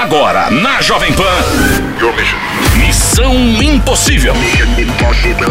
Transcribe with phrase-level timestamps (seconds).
[0.00, 1.24] Agora na Jovem Pan.
[3.18, 4.32] Missão Impossível.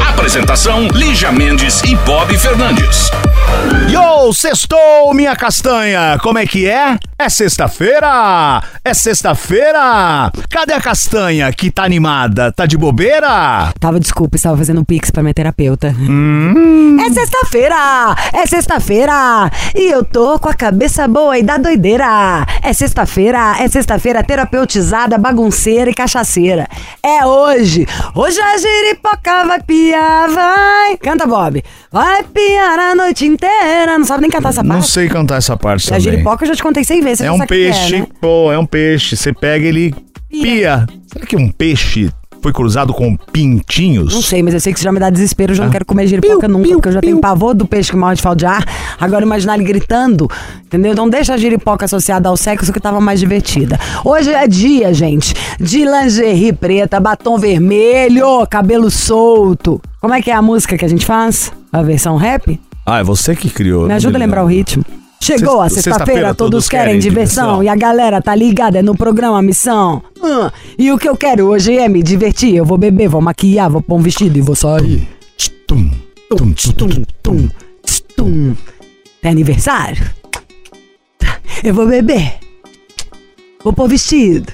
[0.10, 3.12] Apresentação: Lígia Mendes e Bob Fernandes.
[3.90, 6.18] Yo, sextou, minha castanha!
[6.22, 6.98] Como é que é?
[7.20, 8.62] É sexta-feira!
[8.84, 10.32] É sexta-feira!
[10.50, 12.52] Cadê a castanha que tá animada?
[12.52, 13.74] Tá de bobeira?
[13.80, 15.96] Tava, desculpa, estava fazendo um pix pra minha terapeuta.
[15.98, 16.98] Hum.
[17.00, 18.16] É sexta-feira!
[18.34, 19.50] É sexta-feira!
[19.74, 22.46] E eu tô com a cabeça boa e da doideira!
[22.62, 23.56] É sexta-feira!
[23.60, 26.68] É sexta-feira terapeutizada, bagunceira e cachaceira.
[27.02, 27.57] É hoje!
[28.16, 30.98] Hoje a giripoca vai piar, vai!
[30.98, 31.64] Canta, Bob!
[31.92, 33.98] Vai piar a noite inteira!
[33.98, 34.90] Não sabe nem cantar essa Não parte?
[34.92, 36.02] sei cantar essa parte A também.
[36.02, 37.22] giripoca eu já te contei 100 vezes.
[37.22, 38.08] É um que peixe, É, né?
[38.22, 39.16] pô, é um peixe.
[39.18, 39.94] Você pega ele
[40.30, 40.86] pia.
[41.12, 44.14] Será que um peixe foi cruzado com pintinhos?
[44.14, 45.86] Não sei, mas eu sei que isso já me dá desespero, eu já não quero
[45.86, 47.10] comer giripoca Piu, nunca, piu, porque eu já piu.
[47.10, 48.66] tenho pavor do peixe que morre de falta de ar.
[49.00, 50.30] Agora imaginar ele gritando,
[50.66, 50.94] entendeu?
[50.94, 53.80] Então deixa a giripoca associada ao sexo que tava mais divertida.
[54.04, 59.82] Hoje é dia, gente, de lingerie preta, batom vermelho, cabelo solto.
[60.00, 61.52] Como é que é a música que a gente faz?
[61.72, 62.60] A versão rap?
[62.86, 63.88] Ah, é você que criou.
[63.88, 64.84] Me ajuda a lembrar o ritmo.
[65.20, 70.02] Chegou a Sexta- sexta-feira, todos querem diversão e a galera tá ligada no programa Missão.
[70.24, 72.56] Ah, e o que eu quero hoje é me divertir.
[72.56, 75.08] Eu vou beber, vou maquiar, vou pôr um vestido e vou sair.
[75.68, 75.90] Tum,
[76.30, 77.50] tum, tum, Tum,
[78.16, 78.56] tum.
[79.22, 80.02] É aniversário?
[81.64, 82.36] Eu vou beber.
[83.64, 84.54] Vou pôr vestido.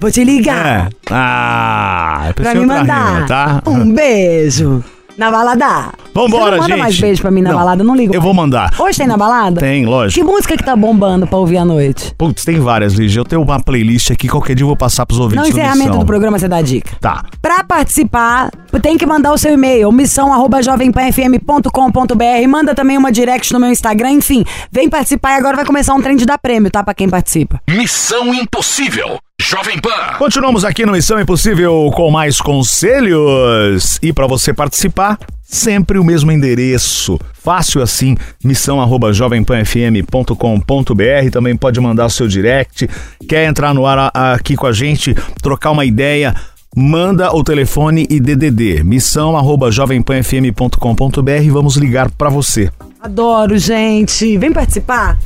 [0.00, 0.88] Vou te ligar É.
[1.10, 3.62] Ah, é pra me mandar tá?
[3.66, 4.84] um beijo
[5.16, 5.92] na balada.
[6.14, 6.78] Vambora, Você não manda gente.
[6.78, 8.14] mais beijo pra mim na Não, balada, eu não ligo.
[8.14, 8.24] eu mais.
[8.24, 8.72] vou mandar.
[8.78, 9.60] Hoje tem na balada?
[9.60, 10.24] Tem, lógico.
[10.24, 12.14] Que música que tá bombando pra ouvir à noite?
[12.16, 13.18] Putz, tem várias, Lígia.
[13.20, 15.86] Eu tenho uma playlist aqui, qualquer dia eu vou passar pros No ouvintes do encerramento
[15.88, 15.98] Missão.
[15.98, 16.96] do programa você dá a dica.
[17.00, 17.24] Tá.
[17.42, 22.48] Pra participar, tem que mandar o seu e-mail, missão@jovempanfm.com.br.
[22.48, 24.44] Manda também uma direct no meu Instagram, enfim.
[24.70, 26.82] Vem participar e agora vai começar um trem de dar prêmio, tá?
[26.84, 27.60] Pra quem participa.
[27.68, 29.18] Missão Impossível.
[29.40, 30.16] Jovem Pan.
[30.18, 33.98] Continuamos aqui no Missão Impossível com mais conselhos.
[34.00, 37.18] E para você participar, sempre o mesmo endereço.
[37.32, 41.30] Fácil assim, missão@jovempanfm.com.br.
[41.32, 42.88] Também pode mandar o seu direct.
[43.28, 46.34] Quer entrar no ar aqui com a gente, trocar uma ideia?
[46.76, 51.52] Manda o telefone e DDD, missão@jovempanfm.com.br.
[51.52, 52.70] Vamos ligar para você.
[53.00, 54.38] Adoro, gente.
[54.38, 55.18] Vem participar.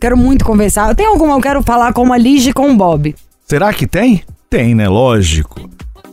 [0.00, 0.94] Quero muito conversar.
[0.94, 1.34] Tem alguma?
[1.34, 3.14] Eu quero falar com a Lige e com o Bob.
[3.48, 4.24] Será que tem?
[4.50, 4.88] Tem, né?
[4.88, 5.70] Lógico.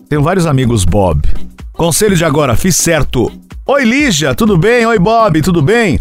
[0.08, 1.28] Tenho vários amigos Bob.
[1.72, 3.32] Conselho de agora, fiz certo.
[3.66, 4.86] Oi, Lígia, tudo bem?
[4.86, 6.00] Oi, Bob, tudo bem?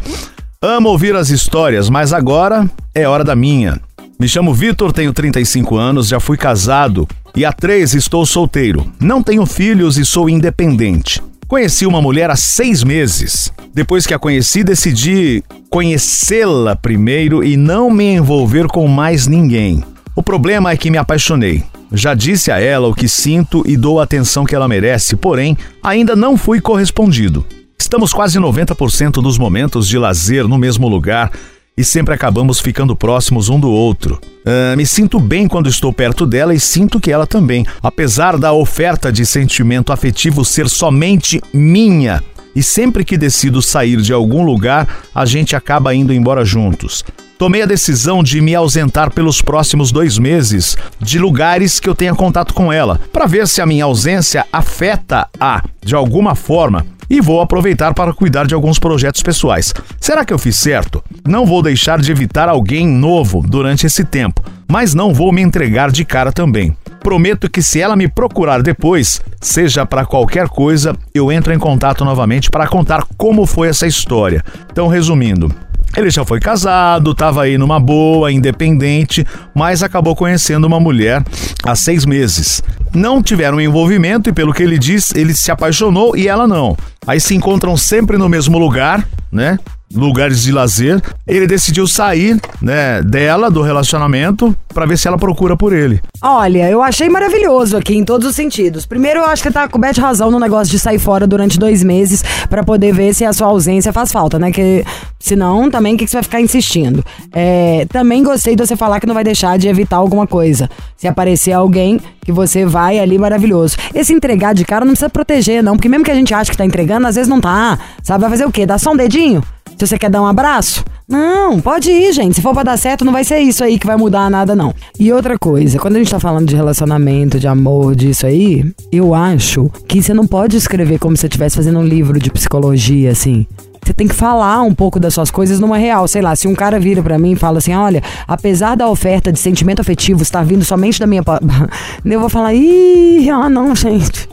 [0.61, 3.81] Amo ouvir as histórias, mas agora é hora da minha.
[4.21, 8.93] Me chamo Vitor, tenho 35 anos, já fui casado e há três estou solteiro.
[9.01, 11.23] Não tenho filhos e sou independente.
[11.49, 13.51] Conheci uma mulher há seis meses.
[13.73, 19.83] Depois que a conheci, decidi conhecê-la primeiro e não me envolver com mais ninguém.
[20.15, 21.65] O problema é que me apaixonei.
[21.91, 25.57] Já disse a ela o que sinto e dou a atenção que ela merece, porém,
[25.83, 27.47] ainda não fui correspondido.
[27.79, 31.33] Estamos quase 90% dos momentos de lazer no mesmo lugar
[31.77, 34.21] e sempre acabamos ficando próximos um do outro.
[34.45, 38.53] Ah, me sinto bem quando estou perto dela e sinto que ela também, apesar da
[38.53, 42.23] oferta de sentimento afetivo ser somente minha.
[42.55, 47.03] E sempre que decido sair de algum lugar, a gente acaba indo embora juntos.
[47.39, 52.15] Tomei a decisão de me ausentar pelos próximos dois meses de lugares que eu tenha
[52.15, 57.41] contato com ela, para ver se a minha ausência afeta-a de alguma forma e vou
[57.41, 59.75] aproveitar para cuidar de alguns projetos pessoais.
[60.01, 61.05] Será que eu fiz certo?
[61.27, 65.91] Não vou deixar de evitar alguém novo durante esse tempo, mas não vou me entregar
[65.91, 66.75] de cara também.
[67.01, 72.05] Prometo que se ela me procurar depois, seja para qualquer coisa, eu entro em contato
[72.05, 74.43] novamente para contar como foi essa história.
[74.71, 75.53] Então, resumindo,
[75.97, 81.23] ele já foi casado, estava aí numa boa, independente, mas acabou conhecendo uma mulher
[81.63, 82.63] há seis meses.
[82.95, 86.77] Não tiveram envolvimento e, pelo que ele diz, ele se apaixonou e ela não.
[87.07, 89.59] Aí se encontram sempre no mesmo lugar, né?
[89.95, 95.57] Lugares de lazer, ele decidiu sair, né, dela, do relacionamento, pra ver se ela procura
[95.57, 96.01] por ele.
[96.21, 98.87] Olha, eu achei maravilhoso aqui em todos os sentidos.
[98.87, 102.25] Primeiro, eu acho que tá coberto razão no negócio de sair fora durante dois meses
[102.49, 104.51] pra poder ver se a sua ausência faz falta, né?
[104.51, 104.85] Que
[105.19, 107.05] senão, também, o que, que você vai ficar insistindo?
[107.33, 110.71] É, também gostei de você falar que não vai deixar de evitar alguma coisa.
[110.97, 113.77] Se aparecer alguém que você vai ali, maravilhoso.
[113.95, 116.57] Esse entregar de cara não precisa proteger, não, porque mesmo que a gente ache que
[116.57, 117.79] tá entregando, às vezes não tá.
[118.03, 118.65] Sabe, vai fazer o quê?
[118.65, 119.43] Dar só um dedinho?
[119.83, 120.85] Se você quer dar um abraço?
[121.09, 122.37] Não, pode ir, gente.
[122.37, 124.73] Se for pra dar certo, não vai ser isso aí que vai mudar nada, não.
[124.97, 129.13] E outra coisa, quando a gente tá falando de relacionamento, de amor, disso aí, eu
[129.13, 133.11] acho que você não pode escrever como se você estivesse fazendo um livro de psicologia,
[133.11, 133.45] assim.
[133.85, 136.07] Você tem que falar um pouco das suas coisas numa real.
[136.07, 139.33] Sei lá, se um cara vira pra mim e fala assim: olha, apesar da oferta
[139.33, 141.25] de sentimento afetivo estar vindo somente da minha.
[141.25, 141.41] pa-"
[142.07, 144.29] Eu vou falar: ih, ah, não, gente.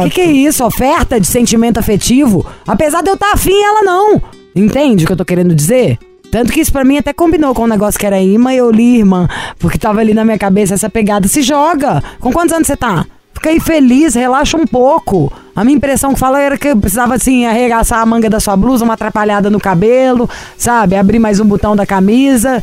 [0.00, 0.64] O que, que é isso?
[0.64, 2.46] Oferta de sentimento afetivo?
[2.66, 4.41] Apesar de eu estar afim, ela não.
[4.54, 5.98] Entende o que eu tô querendo dizer?
[6.30, 8.70] Tanto que isso pra mim até combinou com o negócio que era imã e eu
[8.70, 9.28] li, irmã.
[9.58, 11.28] Porque tava ali na minha cabeça essa pegada.
[11.28, 12.02] Se joga!
[12.20, 13.04] Com quantos anos você tá?
[13.34, 15.32] Fica aí feliz, relaxa um pouco.
[15.54, 18.56] A minha impressão que fala era que eu precisava, assim, arregaçar a manga da sua
[18.56, 20.96] blusa, uma atrapalhada no cabelo, sabe?
[20.96, 22.62] Abrir mais um botão da camisa.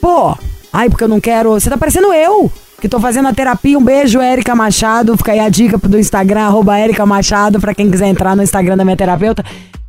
[0.00, 0.36] Pô,
[0.72, 1.50] ai, porque eu não quero.
[1.50, 3.78] Você tá parecendo eu que tô fazendo a terapia.
[3.78, 5.16] Um beijo, Érica Machado.
[5.16, 8.76] Fica aí a dica do Instagram, arroba Érica Machado, pra quem quiser entrar no Instagram
[8.76, 9.44] da minha terapeuta.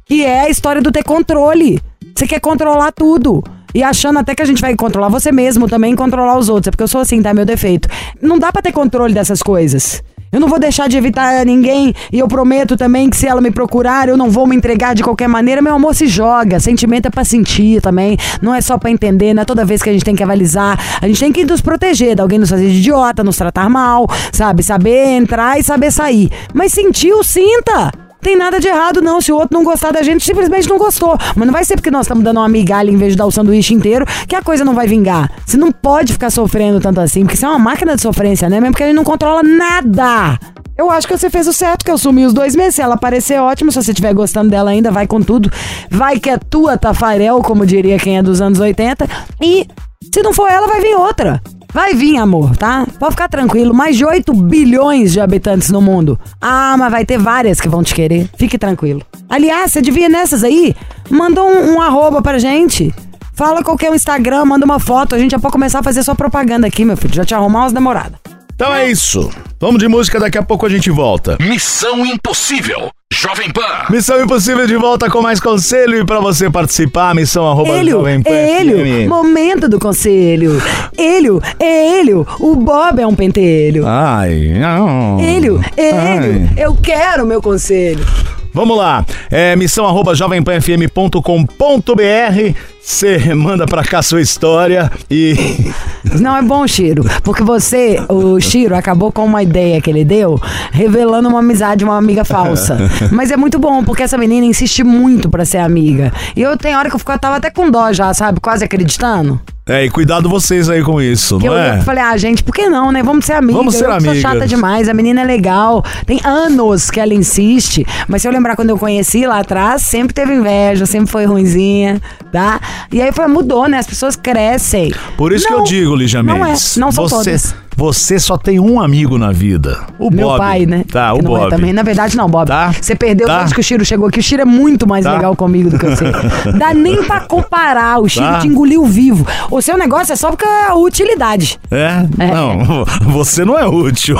[0.10, 1.80] Que é a história do ter controle.
[2.16, 3.44] Você quer controlar tudo.
[3.76, 6.70] E achando até que a gente vai controlar você mesmo também controlar os outros.
[6.70, 7.32] É porque eu sou assim, tá?
[7.32, 7.88] Meu defeito.
[8.20, 10.02] Não dá pra ter controle dessas coisas.
[10.32, 13.52] Eu não vou deixar de evitar ninguém e eu prometo também que se ela me
[13.52, 15.62] procurar, eu não vou me entregar de qualquer maneira.
[15.62, 16.60] Meu amor se joga.
[16.60, 18.18] Sentimento é pra sentir também.
[18.42, 21.00] Não é só pra entender, não é toda vez que a gente tem que avalizar.
[21.00, 24.08] A gente tem que nos proteger de alguém nos fazer de idiota, nos tratar mal,
[24.32, 24.64] sabe?
[24.64, 26.32] Saber entrar e saber sair.
[26.52, 28.09] Mas sentiu, sinta.
[28.22, 29.22] Tem nada de errado, não.
[29.22, 31.18] Se o outro não gostar da gente, simplesmente não gostou.
[31.36, 33.32] Mas não vai ser porque nós estamos dando uma migalha em vez de dar o
[33.32, 35.32] sanduíche inteiro que a coisa não vai vingar.
[35.46, 38.60] Você não pode ficar sofrendo tanto assim, porque você é uma máquina de sofrência, né?
[38.60, 40.38] Mesmo porque ele não controla nada.
[40.78, 42.76] Eu acho que você fez o certo, que eu sumi os dois meses.
[42.76, 43.72] Se ela aparecer, ótimo.
[43.72, 45.52] Se você estiver gostando dela ainda, vai com tudo.
[45.90, 49.06] Vai que é tua, Tafarel, como diria quem é dos anos 80.
[49.42, 49.68] E
[50.14, 51.42] se não for ela, vai vir outra.
[51.72, 52.88] Vai vir, amor, tá?
[53.00, 53.74] Pode ficar tranquilo.
[53.74, 56.20] Mais de 8 bilhões de habitantes no mundo.
[56.42, 58.30] Ah, mas vai ter várias que vão te querer.
[58.38, 59.02] Fique tranquilo.
[59.30, 60.76] Aliás, você devia nessas aí,
[61.10, 62.94] manda um, um arroba pra gente.
[63.34, 65.14] Fala qualquer Instagram, manda uma foto.
[65.14, 67.14] A gente já pode começar a fazer sua propaganda aqui, meu filho.
[67.14, 68.29] Já te arrumar umas demoradas.
[68.60, 69.32] Então é isso.
[69.58, 71.38] Vamos de música, daqui a pouco a gente volta.
[71.40, 72.90] Missão Impossível.
[73.10, 73.86] Jovem Pan.
[73.90, 78.22] Missão Impossível de volta com mais conselho e pra você participar, missão arroba Elio, Jovem
[78.22, 79.08] Pan é Elio, FM.
[79.08, 80.62] momento do conselho.
[80.98, 83.88] Elio, é Elio, o Bob é um pentelho.
[83.88, 85.22] Ai, não.
[85.22, 88.06] Elio, é Elio, eu quero meu conselho.
[88.54, 89.06] Vamos lá.
[89.30, 92.56] É missão arroba jovempanfm.com.br.
[92.82, 95.36] Você manda pra cá sua história e.
[96.20, 100.42] Não é bom, Chiro, porque você, o Chiro, acabou com uma ideia que ele deu,
[100.72, 102.78] revelando uma amizade de uma amiga falsa.
[103.12, 106.12] Mas é muito bom, porque essa menina insiste muito pra ser amiga.
[106.36, 108.40] E eu tenho hora que eu fico, eu tava até com dó já, sabe?
[108.40, 109.40] Quase acreditando.
[109.70, 111.82] É, e cuidado vocês aí com isso, Que não eu é?
[111.82, 113.04] falei, ah, gente, por que não, né?
[113.04, 113.56] Vamos ser amigas.
[113.56, 114.22] Vamos ser eu que sou amigas.
[114.34, 115.84] chata demais, a menina é legal.
[116.08, 117.86] Tem anos que ela insiste.
[118.08, 122.02] Mas se eu lembrar quando eu conheci lá atrás, sempre teve inveja, sempre foi ruinzinha,
[122.32, 122.60] tá?
[122.92, 123.78] E aí foi, mudou, né?
[123.78, 124.92] As pessoas crescem.
[125.16, 126.76] Por isso que Não, eu digo, Lígia não é, Mendes.
[126.76, 127.56] não são você, todas.
[127.76, 129.80] Você só tem um amigo na vida.
[129.98, 130.38] O Meu Bob.
[130.40, 130.84] pai, né?
[130.92, 131.50] Tá, Que o não é Bob.
[131.50, 131.72] também.
[131.72, 132.48] Na verdade, não, Bob.
[132.48, 132.74] Tá.
[132.74, 133.38] Você perdeu Tá.
[133.40, 134.20] desde que o Chiro chegou aqui.
[134.20, 135.14] O Chiro é muito mais Tá.
[135.14, 136.06] legal comigo do que você.
[136.60, 138.00] Dá nem pra comparar.
[138.02, 138.40] O Chiro Tá.
[138.40, 139.26] te engoliu vivo.
[139.50, 141.58] O seu negócio é só porque é a utilidade.
[141.72, 142.06] É?
[142.20, 142.32] É.
[142.34, 144.18] Não, você não é útil.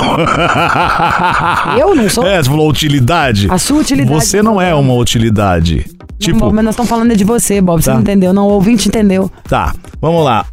[1.78, 2.26] Eu não sou?
[2.26, 3.46] É, você falou utilidade.
[3.50, 4.14] A sua utilidade.
[4.14, 5.86] Você não é uma utilidade.
[5.98, 7.80] Não, Tipo, Bob, mas nós estamos falando de você, Bob.
[7.82, 7.94] Você Tá.
[7.94, 8.32] não entendeu.
[8.32, 9.30] Não, o ouvinte entendeu.
[9.48, 10.44] tá, vamos lá.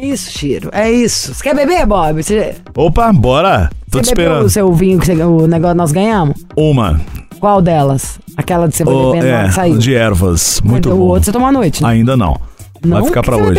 [0.00, 0.68] É isso, Chiro.
[0.72, 1.34] É isso.
[1.34, 2.22] Você quer beber, Bob?
[2.22, 3.68] Você, Opa, bora.
[3.90, 4.46] Tô você te bebeu esperando.
[4.46, 6.36] o seu vinho que você- o negócio nós ganhamos?
[6.56, 7.00] Uma.
[7.40, 8.18] Qual delas?
[8.36, 9.78] Aquela de você vai O- bebendo é, saiu?
[9.78, 10.60] de ervas.
[10.62, 11.02] Muito o bom.
[11.02, 11.88] outro você tomou à noite, né?
[11.88, 12.36] Ainda não.
[12.84, 12.98] Não?
[12.98, 13.54] Vai ficar O você hoje.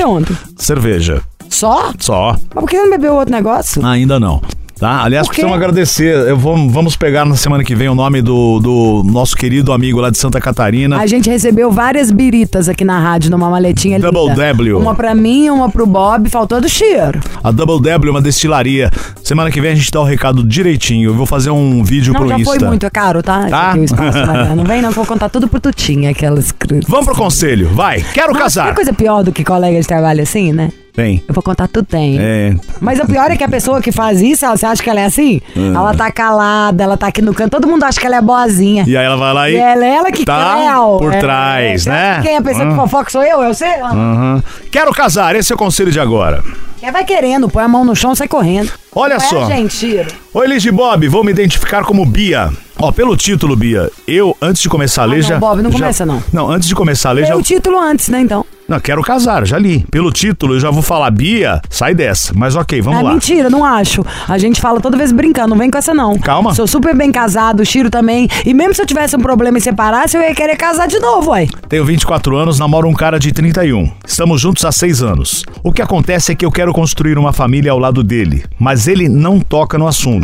[0.57, 1.21] Cerveja.
[1.49, 1.91] Só?
[1.99, 2.31] Só.
[2.55, 3.85] Mas por que não bebeu outro negócio?
[3.85, 4.41] Ainda não.
[4.79, 5.03] Tá?
[5.03, 6.15] Aliás, precisamos agradecer.
[6.15, 9.99] Eu vou, vamos pegar na semana que vem o nome do, do nosso querido amigo
[9.99, 10.97] lá de Santa Catarina.
[10.97, 14.09] A gente recebeu várias biritas aqui na rádio, numa maletinha linda.
[14.09, 14.79] Double W.
[14.79, 17.19] Uma pra mim, uma pro Bob, faltou do cheiro.
[17.43, 18.89] A Double W é uma destilaria.
[19.21, 21.09] Semana que vem a gente dá o recado direitinho.
[21.09, 22.55] Eu vou fazer um vídeo Não, pro já Insta.
[22.57, 23.47] foi muito, é caro, tá?
[23.49, 23.77] Tá?
[23.77, 24.19] espaço,
[24.55, 26.53] não vem não, vou contar tudo pro Tutinha, aquelas...
[26.87, 28.03] Vamos pro conselho, vai.
[28.13, 28.65] Quero Nossa, casar.
[28.67, 30.71] Tem coisa pior do que colega de trabalho assim, né?
[30.93, 31.23] Tem.
[31.27, 32.17] Eu vou contar tudo tem.
[32.19, 32.55] É.
[32.81, 34.99] Mas o pior é que a pessoa que faz isso, ela- você acha que ela
[34.99, 35.39] é assim?
[35.55, 38.83] Ela tá calada, ela tá aqui no canto, todo mundo acha que ela é boazinha.
[38.87, 39.57] E aí ela vai lá E e.
[39.57, 40.97] ela, ela que tá creu.
[40.99, 41.89] por É, trás, é.
[41.89, 42.19] né?
[42.21, 42.75] Quem é a pessoa que Hum.
[42.75, 43.41] fofoca sou eu?
[43.41, 43.79] Eu sei.
[43.81, 44.43] Aham.
[44.71, 46.43] Quero casar, esse é o conselho de agora.
[46.79, 48.71] Quem vai querendo, põe a mão no chão e sai correndo.
[48.95, 49.43] Olha Não só.
[49.51, 50.07] É, gente, tiro.
[50.31, 52.51] Oi, Liz Bob, vou me identificar como Bia.
[52.77, 55.39] Ó, pelo título, Bia, eu, antes de começar a ler, Ah, não, já.
[55.39, 56.23] Bob, não já- começa, não.
[56.31, 57.35] Não, antes de começar a ler, já.
[57.35, 58.45] o título antes, né, então?
[58.69, 59.83] Não, quero casar, já li.
[59.89, 62.31] Pelo título, eu já vou falar Bia, sai dessa.
[62.35, 63.13] Mas ok, vamos é lá.
[63.13, 64.05] mentira, não acho.
[64.27, 66.19] A gente fala toda vez brincando, não vem com essa não.
[66.19, 66.53] Calma.
[66.53, 68.29] Sou super bem casado, o Chiro também.
[68.45, 71.31] E mesmo se eu tivesse um problema em separasse, eu ia querer casar de novo,
[71.31, 71.47] ué.
[71.67, 73.91] Tenho 24 anos, namoro um cara de 31.
[74.05, 75.43] Estamos juntos há 6 anos.
[75.63, 79.09] O que acontece é que eu quero construir uma família ao lado dele, mas ele
[79.09, 80.18] não toca no assunto.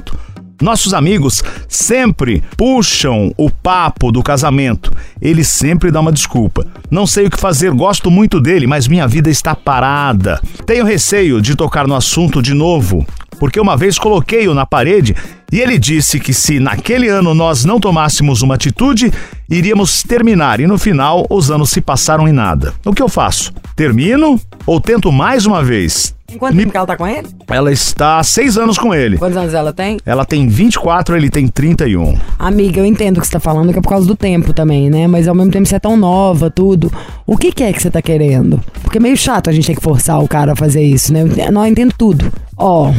[0.62, 4.92] Nossos amigos sempre puxam o papo do casamento.
[5.22, 6.66] Ele sempre dá uma desculpa.
[6.90, 10.40] Não sei o que fazer, gosto muito dele, mas minha vida está parada.
[10.66, 13.06] Tenho receio de tocar no assunto de novo,
[13.38, 15.16] porque uma vez coloquei-o na parede
[15.52, 19.12] e ele disse que se naquele ano nós não tomássemos uma atitude,
[19.50, 22.74] iríamos terminar e no final os anos se passaram em nada.
[22.86, 23.54] O que eu faço?
[23.76, 26.16] Termino ou tento mais uma vez?
[26.38, 27.28] Quanto tempo que ela tá com ele?
[27.48, 29.18] Ela está há seis anos com ele.
[29.18, 30.00] Quantos anos ela tem?
[30.06, 32.18] Ela tem 24, ele tem 31.
[32.38, 34.90] Amiga, eu entendo o que você tá falando, que é por causa do tempo também,
[34.90, 35.08] né?
[35.08, 36.92] Mas ao mesmo tempo você é tão nova, tudo.
[37.26, 38.60] O que, que é que você tá querendo?
[38.82, 41.22] Porque é meio chato a gente ter que forçar o cara a fazer isso, né?
[41.22, 42.32] Eu Não, eu entendo tudo.
[42.58, 42.92] Ó,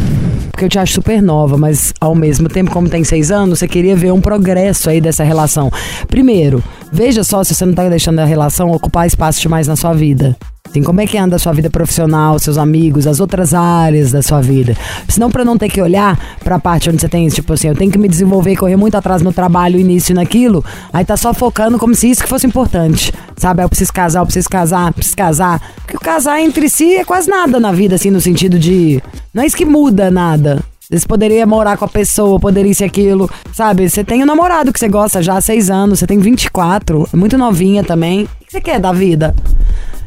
[0.51, 3.69] porque eu te acho super nova, mas ao mesmo tempo, como tem seis anos, você
[3.69, 5.71] queria ver um progresso aí dessa relação.
[6.09, 6.63] Primeiro,
[6.93, 10.37] veja só se você não tá deixando a relação ocupar espaço demais na sua vida.
[10.77, 14.21] Assim, como é que anda a sua vida profissional, seus amigos, as outras áreas da
[14.21, 14.77] sua vida.
[15.09, 17.91] Senão, pra não ter que olhar pra parte onde você tem, tipo assim, eu tenho
[17.91, 21.79] que me desenvolver e correr muito atrás no trabalho, início naquilo, aí tá só focando
[21.79, 23.11] como se isso que fosse importante.
[23.39, 23.63] Sabe?
[23.63, 25.63] Eu preciso casar, eu preciso casar, eu preciso casar.
[25.77, 29.03] Porque o casar entre si é quase nada na vida, assim, no sentido de.
[29.33, 30.63] Não é isso que muda nada.
[30.91, 33.89] Você poderia morar com a pessoa, poderia ser aquilo, sabe?
[33.89, 37.17] Você tem um namorado que você gosta já há seis anos, você tem 24, é
[37.17, 38.25] muito novinha também.
[38.25, 39.35] O que você quer da vida?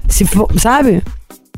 [0.08, 1.04] Se for, sabe?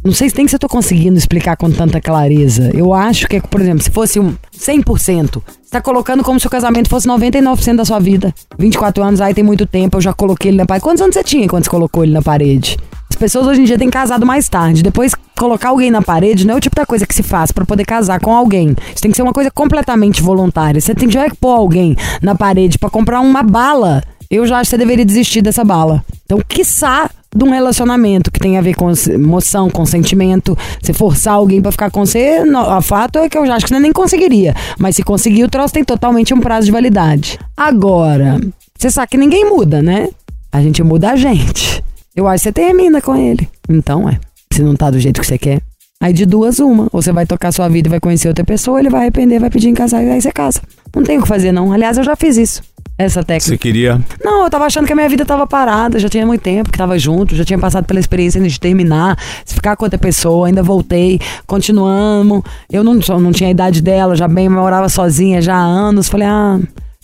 [0.03, 2.71] Não sei se tem que se eu tô conseguindo explicar com tanta clareza.
[2.73, 6.49] Eu acho que, por exemplo, se fosse um 100%, você tá colocando como se o
[6.49, 8.33] casamento fosse 99% da sua vida.
[8.57, 10.83] 24 anos, aí tem muito tempo, eu já coloquei ele na parede.
[10.83, 12.77] Quantos anos você tinha quando você colocou ele na parede?
[13.11, 14.81] As pessoas hoje em dia têm casado mais tarde.
[14.81, 17.63] Depois, colocar alguém na parede não é o tipo da coisa que se faz pra
[17.63, 18.75] poder casar com alguém.
[18.93, 20.81] Isso tem que ser uma coisa completamente voluntária.
[20.81, 24.01] Você tem que já pôr alguém na parede pra comprar uma bala.
[24.31, 26.01] Eu já acho que você deveria desistir dessa bala.
[26.23, 30.57] Então, quiçá de um relacionamento que tem a ver com emoção, com sentimento.
[30.81, 33.65] Você forçar alguém pra ficar com você, no, a fato é que eu já acho
[33.65, 34.55] que você nem conseguiria.
[34.79, 37.37] Mas se conseguir, o troço tem totalmente um prazo de validade.
[37.57, 38.39] Agora,
[38.77, 40.09] você sabe que ninguém muda, né?
[40.49, 41.83] A gente muda a gente.
[42.15, 43.49] Eu acho que você termina com ele.
[43.67, 44.17] Então, é.
[44.53, 45.61] Se não tá do jeito que você quer.
[46.01, 46.87] Aí de duas, uma.
[46.93, 49.49] Ou você vai tocar sua vida e vai conhecer outra pessoa, ele vai arrepender, vai
[49.49, 50.61] pedir em casar e aí você casa.
[50.95, 51.71] Não tem o que fazer, não.
[51.71, 52.70] Aliás, eu já fiz isso.
[53.01, 53.49] Essa técnica.
[53.49, 53.99] Você queria.
[54.23, 56.77] Não, eu tava achando que a minha vida tava parada, já tinha muito tempo que
[56.77, 60.61] tava junto, já tinha passado pela experiência de terminar, se ficar com outra pessoa, ainda
[60.61, 62.43] voltei, continuamos.
[62.71, 66.09] Eu não, só não tinha a idade dela, já bem morava sozinha já há anos.
[66.09, 66.59] Falei, ah,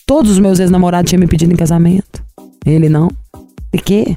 [0.06, 2.24] todos os meus ex-namorados tinham me pedido em casamento.
[2.66, 3.10] Ele não.
[3.74, 4.16] E quê?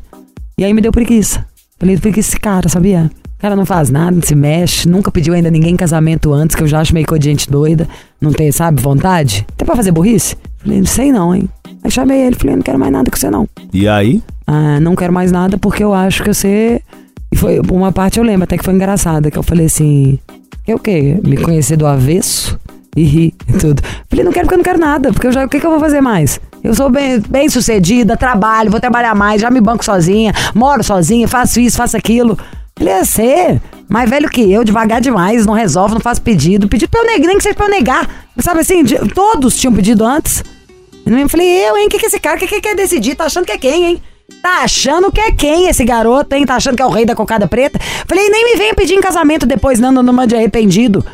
[0.58, 1.46] E aí me deu preguiça.
[1.78, 3.10] Falei, preguiça esse cara, sabia?
[3.38, 6.54] O cara não faz nada, não se mexe, nunca pediu ainda ninguém em casamento antes,
[6.54, 7.88] que eu já acho meio coisa de gente doida.
[8.20, 9.46] Não tem, sabe, vontade?
[9.54, 10.36] Até pra fazer burrice?
[10.62, 11.48] Falei, não sei não, hein?
[11.82, 13.48] Aí chamei ele, falei, não quero mais nada com você não.
[13.72, 14.22] E aí?
[14.46, 16.82] Ah, não quero mais nada porque eu acho que você.
[17.32, 20.18] E foi uma parte eu lembro até que foi engraçada, que eu falei assim:
[20.64, 21.18] que o quê?
[21.24, 22.58] Me conhecer do avesso
[22.96, 23.82] e rir e tudo.
[24.08, 25.70] Falei, não quero porque eu não quero nada, porque eu já, o que, que eu
[25.70, 26.40] vou fazer mais?
[26.62, 31.26] Eu sou bem, bem sucedida, trabalho, vou trabalhar mais, já me banco sozinha, moro sozinha,
[31.26, 32.38] faço isso, faço aquilo.
[32.76, 36.68] Falei, é você, mais velho que eu, devagar demais, não resolve, não faz pedido.
[36.68, 38.08] Pedido pra eu negar, nem que seja pra eu negar.
[38.38, 40.42] Sabe assim, todos tinham pedido antes.
[41.06, 41.86] Eu falei, eu, hein?
[41.86, 43.14] O que, que esse cara que, que quer decidir?
[43.14, 44.02] Tá achando que é quem, hein?
[44.42, 46.46] Tá achando que é quem esse garoto, hein?
[46.46, 47.78] Tá achando que é o rei da cocada preta?
[48.06, 51.04] Falei, nem me venha pedir em casamento depois, não, não mande arrependido.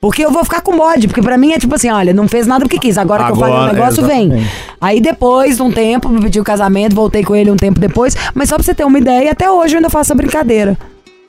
[0.00, 2.46] Porque eu vou ficar com bode, porque pra mim é tipo assim, olha, não fez
[2.46, 4.26] nada porque quis, agora, que eu falei o Agora, negócio, vem.
[4.26, 4.50] exatamente.
[4.80, 8.48] Aí depois, de um tempo, me pediu casamento, voltei com ele um tempo depois, mas
[8.48, 10.78] só pra você ter uma ideia, até hoje eu ainda faço a brincadeira.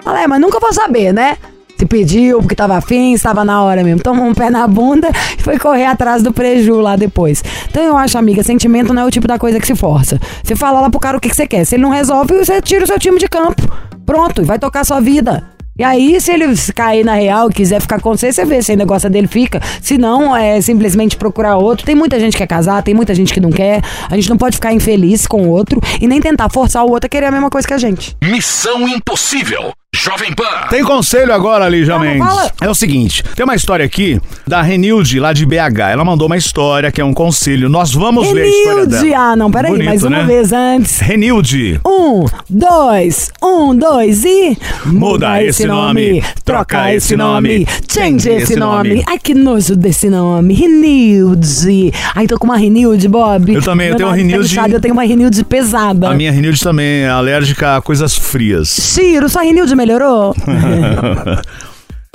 [0.04, 1.38] Falei, é, mas nunca vou saber, né?
[1.80, 4.04] Se pediu, porque tava afim, estava na hora mesmo.
[4.04, 7.42] Tomou um pé na bunda e foi correr atrás do preju lá depois.
[7.70, 10.20] Então eu acho, amiga, sentimento não é o tipo da coisa que se força.
[10.44, 11.64] Você fala lá pro cara o que, que você quer.
[11.66, 13.62] Se ele não resolve, você tira o seu time de campo.
[14.06, 15.42] Pronto, e vai tocar a sua vida.
[15.80, 16.46] E aí, se ele
[16.76, 19.62] cair na real e quiser ficar com você, você vê se ainda gosta dele, fica.
[19.82, 21.86] Se não, é simplesmente procurar outro.
[21.86, 23.82] Tem muita gente que quer casar, tem muita gente que não quer.
[24.10, 27.08] A gente não pode ficar infeliz com o outro e nem tentar forçar o outro
[27.08, 28.14] a querer a mesma coisa que a gente.
[28.22, 29.72] Missão Impossível.
[29.96, 30.68] Jovem Pan.
[30.70, 32.20] Tem conselho agora, Lígia Mendes.
[32.20, 32.52] fala.
[32.62, 35.80] É o seguinte, tem uma história aqui da Renilde, lá de BH.
[35.92, 37.68] Ela mandou uma história que é um conselho.
[37.68, 39.10] Nós vamos ler a história Renilde!
[39.10, 39.32] dela.
[39.32, 40.24] Ah, não, peraí, Bonito, mais uma né?
[40.26, 41.00] vez antes.
[41.00, 41.82] Renilde.
[41.86, 44.56] Um, dois, um, dois e.
[44.86, 48.90] Muda esse nome, troca esse nome, change esse esse nome.
[48.90, 49.04] nome.
[49.08, 50.54] Ai, que nojo desse nome.
[50.54, 51.92] Renilde.
[52.16, 53.54] Ai, tô com uma Renilde, Bob.
[53.56, 56.10] Eu também, eu Meu tenho uma tá Renilde- Eu tenho uma Renilde pesada.
[56.10, 58.70] A minha Renilde também é alérgica a coisas frias.
[58.70, 60.36] Ciro, sua Renilde melhorou?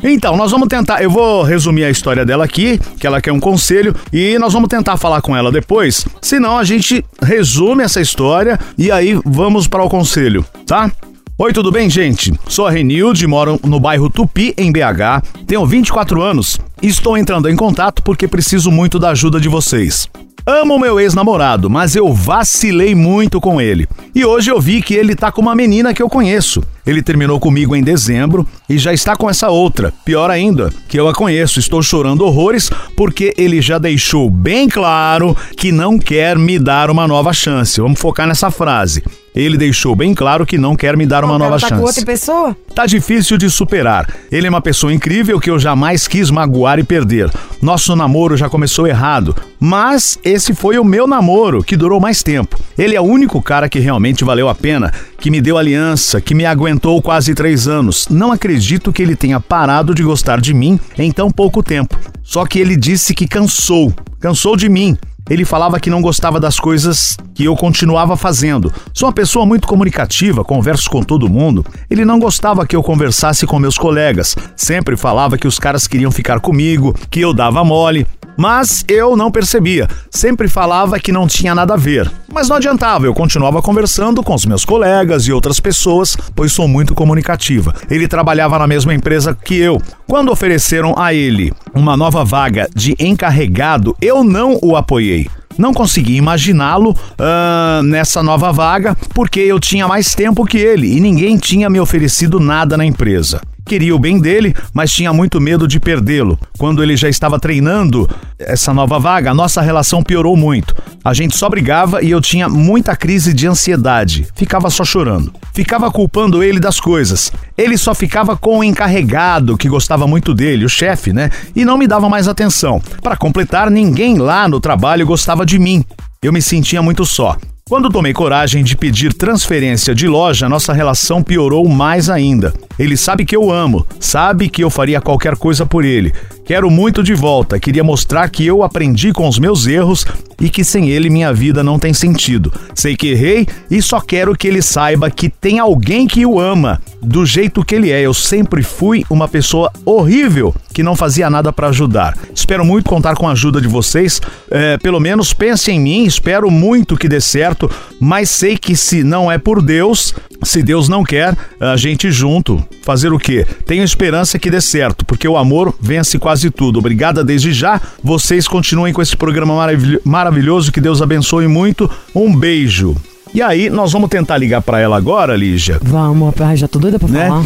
[0.07, 1.03] Então, nós vamos tentar.
[1.03, 4.69] Eu vou resumir a história dela aqui, que ela quer um conselho, e nós vamos
[4.69, 6.07] tentar falar com ela depois.
[6.21, 10.93] Senão, a gente resume essa história e aí vamos para o conselho, tá?
[11.39, 12.33] Oi, tudo bem, gente?
[12.47, 17.49] Sou a Renilde, moro no bairro Tupi, em BH, tenho 24 anos e estou entrando
[17.49, 20.07] em contato porque preciso muito da ajuda de vocês.
[20.47, 23.89] Amo meu ex-namorado, mas eu vacilei muito com ele.
[24.15, 26.63] E hoje eu vi que ele tá com uma menina que eu conheço.
[26.87, 29.91] Ele terminou comigo em dezembro e já está com essa outra.
[30.05, 31.59] Pior ainda, que eu a conheço.
[31.59, 37.09] Estou chorando horrores porque ele já deixou bem claro que não quer me dar uma
[37.09, 37.81] nova chance.
[37.81, 39.03] Vamos focar nessa frase.
[39.35, 41.81] Ele deixou bem claro que não quer me dar uma O cara nova tá chance.
[41.81, 42.57] com outra pessoa?
[42.73, 44.09] Tá difícil de superar.
[44.31, 47.29] Ele é uma pessoa incrível que eu jamais quis magoar e perder.
[47.61, 52.57] Nosso namoro já começou errado, mas esse foi o meu namoro, que durou mais tempo.
[52.79, 56.35] Ele é o único cara que realmente valeu a pena, que me deu aliança, que
[56.35, 58.07] me aguentou quase três anos.
[58.09, 61.99] Não acredito que ele tenha parado de gostar de mim em tão pouco tempo.
[62.23, 64.97] Só que ele disse que cansou, cansou de mim.
[65.29, 68.71] Ele falava que não gostava das coisas que eu continuava fazendo.
[68.93, 71.65] Sou uma pessoa muito comunicativa, converso com todo mundo.
[71.89, 74.37] Ele não gostava que eu conversasse com meus colegas.
[74.55, 78.07] Sempre falava que os caras queriam ficar comigo, que eu dava mole.
[78.37, 79.89] Mas eu não percebia.
[80.11, 82.11] Sempre falava que não tinha nada a ver.
[82.33, 86.67] Mas não adiantava, eu continuava conversando com os meus colegas e outras pessoas, pois sou
[86.67, 87.75] muito comunicativa.
[87.91, 89.81] Ele trabalhava na mesma empresa que eu.
[90.07, 95.29] Quando ofereceram a ele uma nova vaga de encarregado, eu não o apoiei.
[95.57, 101.01] Não consegui imaginá-lo ah, nessa nova vaga porque eu tinha mais tempo que ele e
[101.01, 103.41] ninguém tinha me oferecido nada na empresa.
[103.67, 106.39] Queria o bem dele, mas tinha muito medo de perdê-lo.
[106.59, 110.75] Quando ele já estava treinando essa nova vaga, a nossa relação piorou muito.
[111.03, 114.27] A gente só brigava e eu tinha muita crise de ansiedade.
[114.35, 115.33] Ficava só chorando.
[115.55, 117.33] Ficava culpando ele das coisas.
[117.57, 121.31] Ele só ficava com o encarregado, que gostava muito dele, o chefe, né?
[121.57, 122.83] E não me dava mais atenção.
[123.03, 125.85] Para completar, ninguém lá no trabalho gostava de mim.
[126.23, 127.37] Eu me sentia muito só.
[127.67, 132.53] Quando tomei coragem de pedir transferência de loja, nossa relação piorou mais ainda.
[132.79, 136.13] Ele sabe que eu amo, sabe que eu faria qualquer coisa por ele.
[136.45, 140.05] Quero muito de volta, queria mostrar que eu aprendi com os meus erros
[140.39, 142.53] e que sem ele minha vida não tem sentido.
[142.75, 146.83] Sei que errei e só quero que ele saiba que tem alguém que o ama,
[147.01, 148.01] do jeito que ele é.
[148.01, 152.17] Eu sempre fui uma pessoa horrível que não fazia nada para ajudar.
[152.35, 154.21] Espero muito contar com a ajuda de vocês.
[154.51, 159.03] É, pelo menos pense em mim, espero muito que dê certo, mas sei que se
[159.05, 163.47] não é por Deus, se Deus não quer, a gente junto fazer o quê?
[163.65, 166.79] Tenho esperança que dê certo, porque o amor vence quase tudo.
[166.79, 167.81] Obrigada desde já.
[168.03, 170.71] Vocês continuem com esse programa maravilho- maravilhoso.
[170.73, 171.91] Que Deus abençoe muito.
[172.15, 172.97] Um beijo.
[173.33, 177.09] E aí, nós vamos tentar ligar para ela agora, Lígia, Vamos, já tô doida pra
[177.09, 177.27] né?
[177.29, 177.45] falar.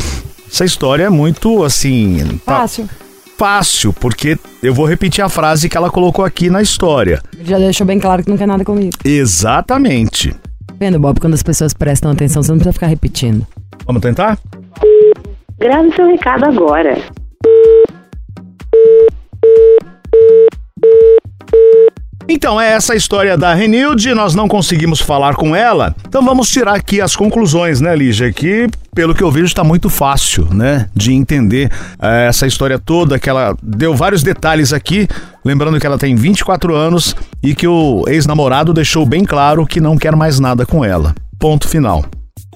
[0.50, 2.38] Essa história é muito assim.
[2.44, 2.88] tá Fácil.
[3.38, 7.22] fácil, porque eu vou repetir a frase que ela colocou aqui na história.
[7.42, 8.90] Já deixou bem claro que não quer nada comigo.
[9.02, 10.34] Exatamente.
[10.78, 13.46] Vendo, Bob, quando as pessoas prestam atenção, você não precisa ficar repetindo.
[13.86, 14.38] Vamos tentar?
[15.58, 16.98] Grave seu recado agora.
[22.38, 26.48] Então, é essa a história da Renilde, nós não conseguimos falar com ela, então vamos
[26.48, 28.32] tirar aqui as conclusões, né, Lígia?
[28.32, 31.68] Que, pelo que eu vejo, está muito fácil, né, de entender
[32.00, 35.08] eh, essa história toda, que ela deu vários detalhes aqui,
[35.44, 39.98] lembrando que ela tem 24 anos e que o ex-namorado deixou bem claro que não
[39.98, 41.16] quer mais nada com ela.
[41.40, 42.04] Ponto final.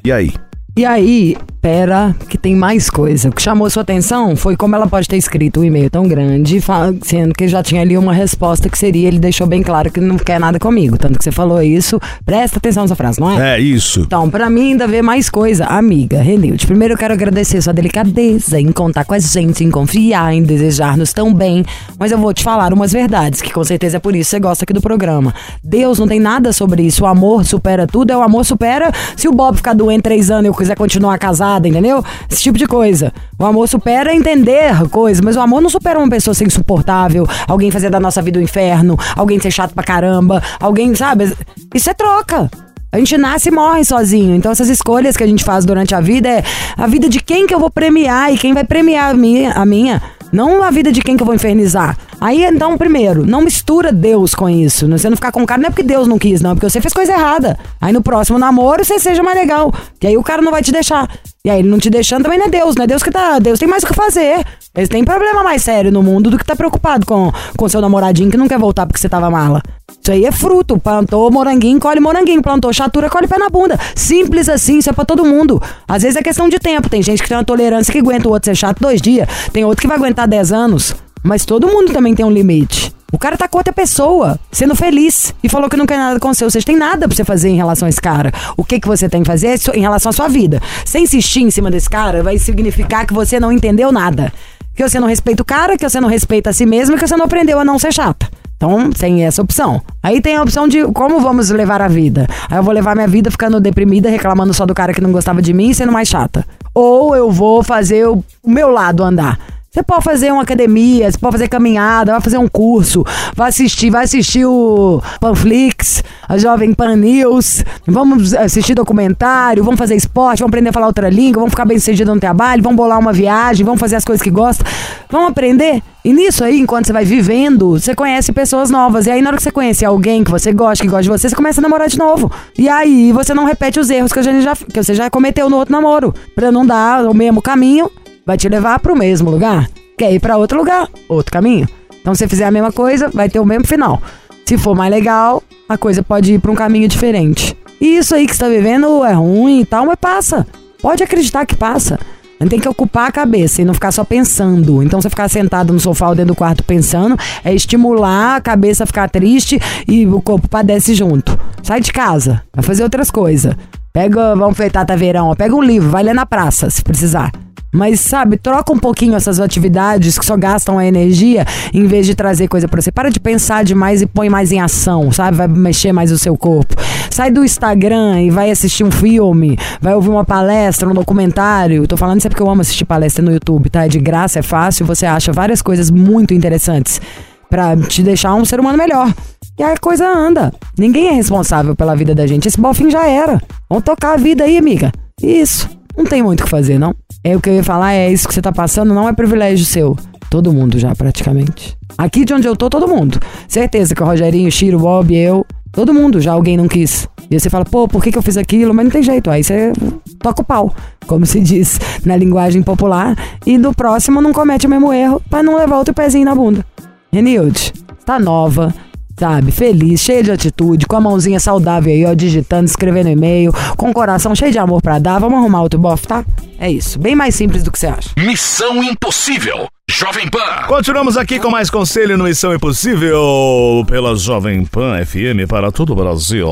[0.04, 0.32] E aí?
[0.76, 3.28] E aí, pera, que tem mais coisa.
[3.28, 6.60] O que chamou sua atenção foi como ela pode ter escrito um e-mail tão grande,
[7.02, 10.16] sendo que já tinha ali uma resposta que seria: ele deixou bem claro que não
[10.16, 10.98] quer nada comigo.
[10.98, 12.00] Tanto que você falou isso.
[12.26, 13.56] Presta atenção nessa frase, não é?
[13.56, 14.00] É isso.
[14.00, 15.66] Então, pra mim ainda vê mais coisa.
[15.66, 20.34] Amiga, Renilde, primeiro eu quero agradecer sua delicadeza em contar com a gente, em confiar,
[20.34, 21.64] em desejar-nos tão bem.
[21.96, 24.40] Mas eu vou te falar umas verdades, que com certeza é por isso que você
[24.40, 25.32] gosta aqui do programa.
[25.62, 27.04] Deus não tem nada sobre isso.
[27.04, 28.10] O amor supera tudo.
[28.10, 31.18] É o amor supera se o Bob ficar doente três anos e eu quiser continuar
[31.52, 32.02] casada, entendeu?
[32.30, 33.12] Esse tipo de coisa.
[33.38, 37.70] O amor supera entender coisas, mas o amor não supera uma pessoa ser insuportável, alguém
[37.70, 41.32] fazer da nossa vida um inferno, alguém ser chato pra caramba, alguém, sabe?
[41.74, 42.50] Isso é troca.
[42.90, 44.36] A gente nasce e morre sozinho.
[44.36, 46.44] Então essas escolhas que a gente faz durante a vida é
[46.76, 49.64] a vida de quem que eu vou premiar e quem vai premiar a minha, a
[49.64, 50.02] minha.
[50.30, 51.96] Não a vida de quem que eu vou infernizar.
[52.22, 54.86] Aí, então, primeiro, não mistura Deus com isso.
[54.86, 56.70] Você não ficar com o cara, não é porque Deus não quis, não, é porque
[56.70, 57.58] você fez coisa errada.
[57.80, 59.74] Aí no próximo namoro você seja mais legal.
[60.00, 61.10] E aí o cara não vai te deixar.
[61.44, 63.40] E aí ele não te deixando também não é Deus, não é Deus que tá.
[63.40, 64.46] Deus tem mais o que fazer.
[64.72, 68.30] Eles têm problema mais sério no mundo do que tá preocupado com, com seu namoradinho
[68.30, 69.60] que não quer voltar porque você tava mala.
[70.00, 70.78] Isso aí é fruto.
[70.78, 72.40] Plantou moranguinho, colhe moranguinho.
[72.40, 73.76] Plantou chatura, colhe pé na bunda.
[73.96, 75.60] Simples assim, isso é pra todo mundo.
[75.88, 76.88] Às vezes é questão de tempo.
[76.88, 79.28] Tem gente que tem uma tolerância que aguenta o outro ser chato dois dias.
[79.52, 80.94] Tem outro que vai aguentar 10 anos.
[81.22, 82.92] Mas todo mundo também tem um limite.
[83.12, 86.32] O cara tá com outra pessoa, sendo feliz, e falou que não quer nada com
[86.32, 86.50] seu.
[86.50, 88.32] Vocês têm nada pra você fazer em relação a esse cara.
[88.56, 90.62] O que que você tem que fazer é em relação à sua vida.
[90.82, 94.32] Você insistir em cima desse cara vai significar que você não entendeu nada.
[94.74, 97.06] Que você não respeita o cara, que você não respeita a si mesmo e que
[97.06, 98.30] você não aprendeu a não ser chata.
[98.56, 99.82] Então, tem essa opção.
[100.02, 102.26] Aí tem a opção de como vamos levar a vida.
[102.48, 105.42] Aí eu vou levar minha vida ficando deprimida, reclamando só do cara que não gostava
[105.42, 106.46] de mim e sendo mais chata.
[106.72, 109.38] Ou eu vou fazer o meu lado andar.
[109.74, 113.02] Você pode fazer uma academia, você pode fazer caminhada, vai fazer um curso,
[113.34, 119.96] vai assistir, vai assistir o Panflix, a Jovem Pan News, vamos assistir documentário, vamos fazer
[119.96, 122.98] esporte, vamos aprender a falar outra língua, vamos ficar bem sucedido no trabalho, vamos bolar
[122.98, 124.62] uma viagem, vamos fazer as coisas que gosta,
[125.08, 125.82] vamos aprender.
[126.04, 129.06] E nisso aí, enquanto você vai vivendo, você conhece pessoas novas.
[129.06, 131.30] E aí, na hora que você conhecer alguém que você gosta, que gosta de você,
[131.30, 132.30] você começa a namorar de novo.
[132.58, 135.72] E aí, você não repete os erros que, já, que você já cometeu no outro
[135.72, 136.12] namoro.
[136.34, 137.88] Pra não dar o mesmo caminho
[138.26, 139.68] vai te levar pro mesmo lugar.
[139.98, 141.68] Quer ir pra outro lugar, outro caminho.
[142.00, 144.02] Então, se você fizer a mesma coisa, vai ter o mesmo final.
[144.46, 147.56] Se for mais legal, a coisa pode ir pra um caminho diferente.
[147.80, 150.46] E isso aí que você tá vivendo é ruim e tal, mas passa.
[150.80, 151.98] Pode acreditar que passa.
[152.40, 154.82] Gente tem que ocupar a cabeça e não ficar só pensando.
[154.82, 158.82] Então, você ficar sentado no sofá ou dentro do quarto pensando é estimular a cabeça
[158.82, 161.38] a ficar triste e o corpo padece junto.
[161.62, 163.54] Sai de casa, vai fazer outras coisas.
[163.92, 167.30] Pega, vamos feitar taveirão, ó, pega um livro, vai ler na praça, se precisar.
[167.72, 172.14] Mas, sabe, troca um pouquinho essas atividades que só gastam a energia em vez de
[172.14, 172.92] trazer coisa pra você.
[172.92, 175.38] Para de pensar demais e põe mais em ação, sabe?
[175.38, 176.76] Vai mexer mais o seu corpo.
[177.10, 181.86] Sai do Instagram e vai assistir um filme, vai ouvir uma palestra, um documentário.
[181.86, 183.86] Tô falando isso é porque eu amo assistir palestra no YouTube, tá?
[183.86, 187.00] É de graça, é fácil, você acha várias coisas muito interessantes
[187.48, 189.12] pra te deixar um ser humano melhor.
[189.58, 190.52] E a coisa anda.
[190.78, 192.48] Ninguém é responsável pela vida da gente.
[192.48, 193.40] Esse bofinho já era.
[193.68, 194.90] Vamos tocar a vida aí, amiga.
[195.22, 195.68] Isso.
[195.96, 196.94] Não tem muito o que fazer, não.
[197.24, 199.64] É o que eu ia falar, é isso que você tá passando, não é privilégio
[199.64, 199.96] seu.
[200.28, 201.76] Todo mundo já, praticamente.
[201.96, 203.20] Aqui de onde eu tô, todo mundo.
[203.46, 207.08] Certeza que o Rogerinho, o Chiro, o Bob, eu, todo mundo já alguém não quis.
[207.30, 208.74] E você fala, pô, por que, que eu fiz aquilo?
[208.74, 209.30] Mas não tem jeito.
[209.30, 209.72] Aí você
[210.18, 210.74] toca o pau,
[211.06, 213.16] como se diz na linguagem popular.
[213.46, 216.64] E do próximo não comete o mesmo erro pra não levar outro pezinho na bunda.
[217.12, 217.72] Renilde,
[218.04, 218.74] tá nova,
[219.18, 219.50] sabe?
[219.52, 223.92] Feliz, cheia de atitude, com a mãozinha saudável aí, ó, digitando, escrevendo e-mail, com o
[223.92, 225.18] coração cheio de amor pra dar.
[225.18, 226.24] Vamos arrumar outro bofe, tá?
[226.58, 226.98] É isso.
[226.98, 228.10] Bem mais simples do que você acha.
[228.16, 229.66] Missão Impossível.
[229.90, 230.66] Jovem Pan.
[230.68, 235.96] Continuamos aqui com mais conselho no Missão Impossível pela Jovem Pan FM para todo o
[235.96, 236.48] Brasil.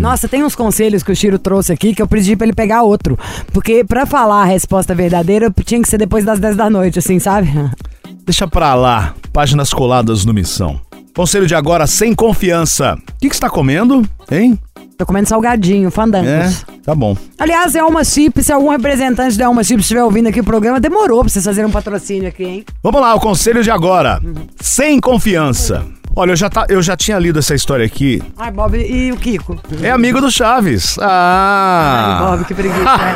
[0.00, 2.82] Nossa, tem uns conselhos que o Chiro trouxe aqui que eu pedi pra ele pegar
[2.82, 3.18] outro.
[3.52, 7.18] Porque pra falar a resposta verdadeira, tinha que ser depois das 10 da noite, assim,
[7.18, 7.50] sabe?
[8.24, 10.80] Deixa pra lá, páginas coladas no Missão.
[11.14, 12.94] Conselho de agora, sem confiança.
[12.94, 14.58] O que, que você tá comendo, hein?
[14.96, 16.28] Tô comendo salgadinho, fandangos.
[16.28, 16.50] É,
[16.84, 17.16] tá bom.
[17.38, 21.20] Aliás, Elma Chip, se algum representante da Elma Chip estiver ouvindo aqui o programa, demorou
[21.20, 22.64] pra vocês fazerem um patrocínio aqui, hein?
[22.82, 24.20] Vamos lá, o conselho de agora.
[24.60, 25.84] Sem confiança.
[26.14, 28.22] Olha, eu já, tá, eu já tinha lido essa história aqui.
[28.38, 29.58] Ai, Bob, e o Kiko?
[29.82, 30.98] É amigo do Chaves.
[30.98, 32.18] Ai, Ah!
[32.30, 32.84] Bob, que preguiça.
[32.84, 33.14] né?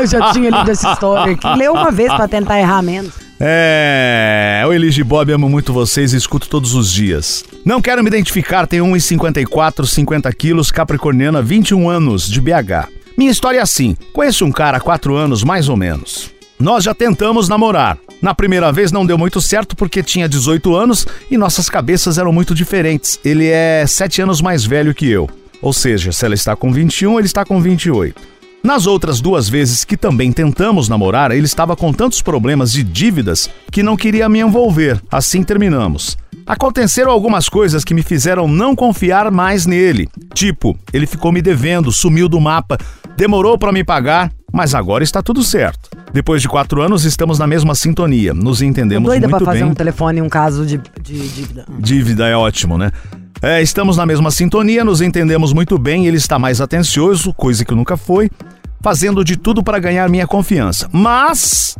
[0.00, 1.46] Eu já tinha lido essa história aqui.
[1.58, 3.12] Leu uma vez pra tentar errar menos.
[3.40, 7.44] É, eu Elige Bob, amo muito vocês e escuto todos os dias.
[7.64, 12.88] Não quero me identificar, tenho 1,54, 50 quilos, capricorniana, 21 anos, de BH.
[13.16, 16.32] Minha história é assim, conheço um cara há 4 anos, mais ou menos.
[16.58, 17.96] Nós já tentamos namorar.
[18.20, 22.32] Na primeira vez não deu muito certo porque tinha 18 anos e nossas cabeças eram
[22.32, 23.20] muito diferentes.
[23.24, 25.30] Ele é 7 anos mais velho que eu.
[25.62, 28.37] Ou seja, se ela está com 21, ele está com 28.
[28.62, 33.48] Nas outras duas vezes que também tentamos namorar, ele estava com tantos problemas de dívidas
[33.70, 35.00] que não queria me envolver.
[35.10, 36.18] Assim terminamos.
[36.44, 40.08] Aconteceram algumas coisas que me fizeram não confiar mais nele.
[40.34, 42.78] Tipo, ele ficou me devendo, sumiu do mapa,
[43.16, 45.90] demorou para me pagar, mas agora está tudo certo.
[46.12, 49.70] Depois de quatro anos, estamos na mesma sintonia, nos entendemos Doida muito pra fazer bem.
[49.70, 51.66] um telefone um caso de, de dívida.
[51.78, 52.90] Dívida é ótimo, né?
[53.40, 57.72] É, estamos na mesma sintonia, nos entendemos muito bem, ele está mais atencioso, coisa que
[57.72, 58.28] nunca foi,
[58.82, 60.88] fazendo de tudo para ganhar minha confiança.
[60.92, 61.76] Mas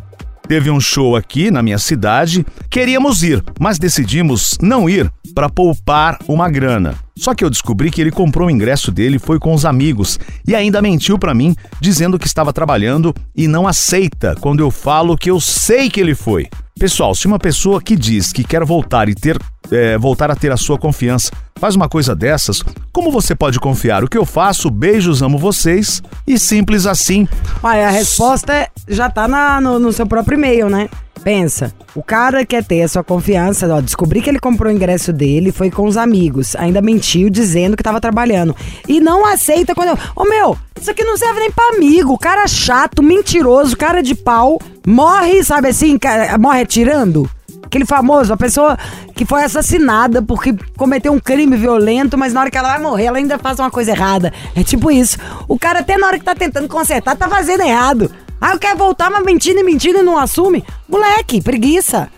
[0.46, 6.18] teve um show aqui na minha cidade, queríamos ir, mas decidimos não ir para poupar
[6.28, 6.94] uma grana.
[7.16, 10.54] Só que eu descobri que ele comprou o ingresso dele foi com os amigos e
[10.54, 15.28] ainda mentiu pra mim, dizendo que estava trabalhando e não aceita quando eu falo que
[15.28, 16.48] eu sei que ele foi.
[16.78, 19.36] Pessoal, se uma pessoa que diz que quer voltar e ter
[19.70, 22.62] é, voltar a ter a sua confiança faz uma coisa dessas,
[22.92, 24.04] como você pode confiar?
[24.04, 24.70] O que eu faço?
[24.70, 27.26] Beijos, amo vocês e simples assim.
[27.62, 30.88] Olha, a resposta é- já tá na- no, no seu próprio e-mail, né?
[31.28, 35.12] Pensa, o cara quer ter a sua confiança, ó, descobri que ele comprou o ingresso
[35.12, 38.56] dele, foi com os amigos, ainda mentiu dizendo que tava trabalhando.
[38.88, 39.92] E não aceita quando.
[40.16, 42.16] Ô meu, isso aqui não serve nem pra amigo.
[42.16, 45.98] Cara chato, mentiroso, cara de pau, morre, sabe assim,
[46.40, 47.28] morre atirando.
[47.62, 48.78] Aquele famoso, a pessoa
[49.14, 53.04] que foi assassinada porque cometeu um crime violento, mas na hora que ela vai morrer,
[53.04, 54.32] ela ainda faz uma coisa errada.
[54.56, 55.18] É tipo isso.
[55.46, 58.10] O cara, até na hora que tá tentando consertar, tá fazendo errado.
[58.40, 60.64] Ah, eu quero voltar, mas mentindo e mentindo e não assume.
[60.88, 62.08] Moleque, preguiça.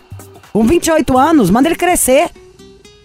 [0.53, 2.29] Com 28 anos, manda ele crescer.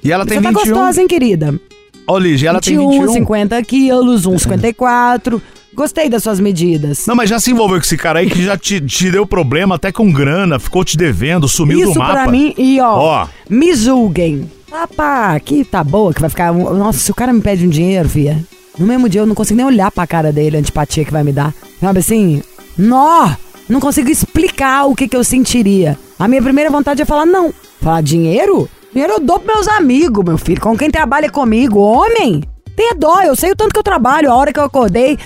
[0.03, 0.61] E ela tem Você tá 21.
[0.75, 1.59] gostosa, hein, querida?
[2.07, 3.13] Ó, Lígia, ela tem 21, 21.
[3.15, 5.41] 50 quilos, 1,54.
[5.75, 7.07] Gostei das suas medidas.
[7.07, 9.75] Não, mas já se envolveu com esse cara aí que já te, te deu problema
[9.75, 12.13] até com grana, ficou te devendo, sumiu Isso do mapa.
[12.15, 13.29] pra mim, e ó, Ó.
[13.51, 14.51] me julguem.
[14.73, 16.53] Ah, pá, que tá boa, que vai ficar.
[16.53, 18.43] Nossa, se o cara me pede um dinheiro, fia,
[18.79, 21.23] no mesmo dia eu não consigo nem olhar pra cara dele, a antipatia que vai
[21.23, 21.53] me dar.
[21.81, 22.43] Sabe assim?
[22.79, 23.31] Nó!
[23.69, 25.99] Não consigo explicar o que, que eu sentiria.
[26.19, 27.53] A minha primeira vontade é falar não.
[27.81, 28.69] Falar dinheiro?
[28.93, 30.61] Dinheiro eu dou pros meus amigos, meu filho.
[30.61, 31.81] Com quem trabalha comigo.
[31.81, 32.43] Homem!
[32.77, 35.19] Tenha dó, eu sei o tanto que eu trabalho, a hora que eu acordei.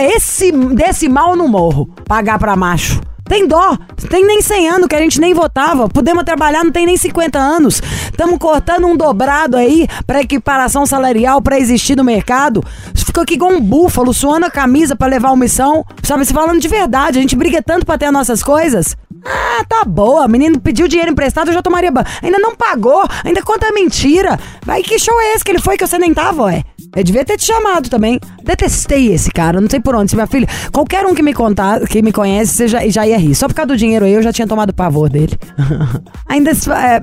[0.00, 1.88] Esse, desse mal eu não morro.
[2.06, 3.00] Pagar pra macho.
[3.24, 3.76] Tem dó.
[4.10, 5.88] Tem nem 100 anos que a gente nem votava.
[5.88, 7.80] Podemos trabalhar, não tem nem 50 anos.
[8.10, 12.62] Estamos cortando um dobrado aí pra equiparação salarial pra existir no mercado.
[12.94, 15.84] Ficou aqui igual um búfalo, suando a camisa pra levar uma missão.
[16.02, 18.96] Sabe, se falando de verdade, a gente briga tanto pra ter as nossas coisas.
[19.24, 20.28] Ah, tá boa.
[20.28, 22.06] Menino pediu dinheiro emprestado, eu já tomaria banho.
[22.22, 24.38] Ainda não pagou, ainda conta mentira.
[24.66, 26.62] Vai, que show é esse que ele foi que você nem tava, ué?
[26.94, 28.20] Eu devia ter te chamado também.
[28.42, 30.10] Detestei esse cara, não sei por onde.
[30.10, 33.18] Se minha filha, qualquer um que me contar, que me conhece, você já, já ia
[33.18, 33.34] rir.
[33.34, 35.38] Só por causa do dinheiro aí, eu já tinha tomado pavor dele.
[36.28, 37.00] ainda é,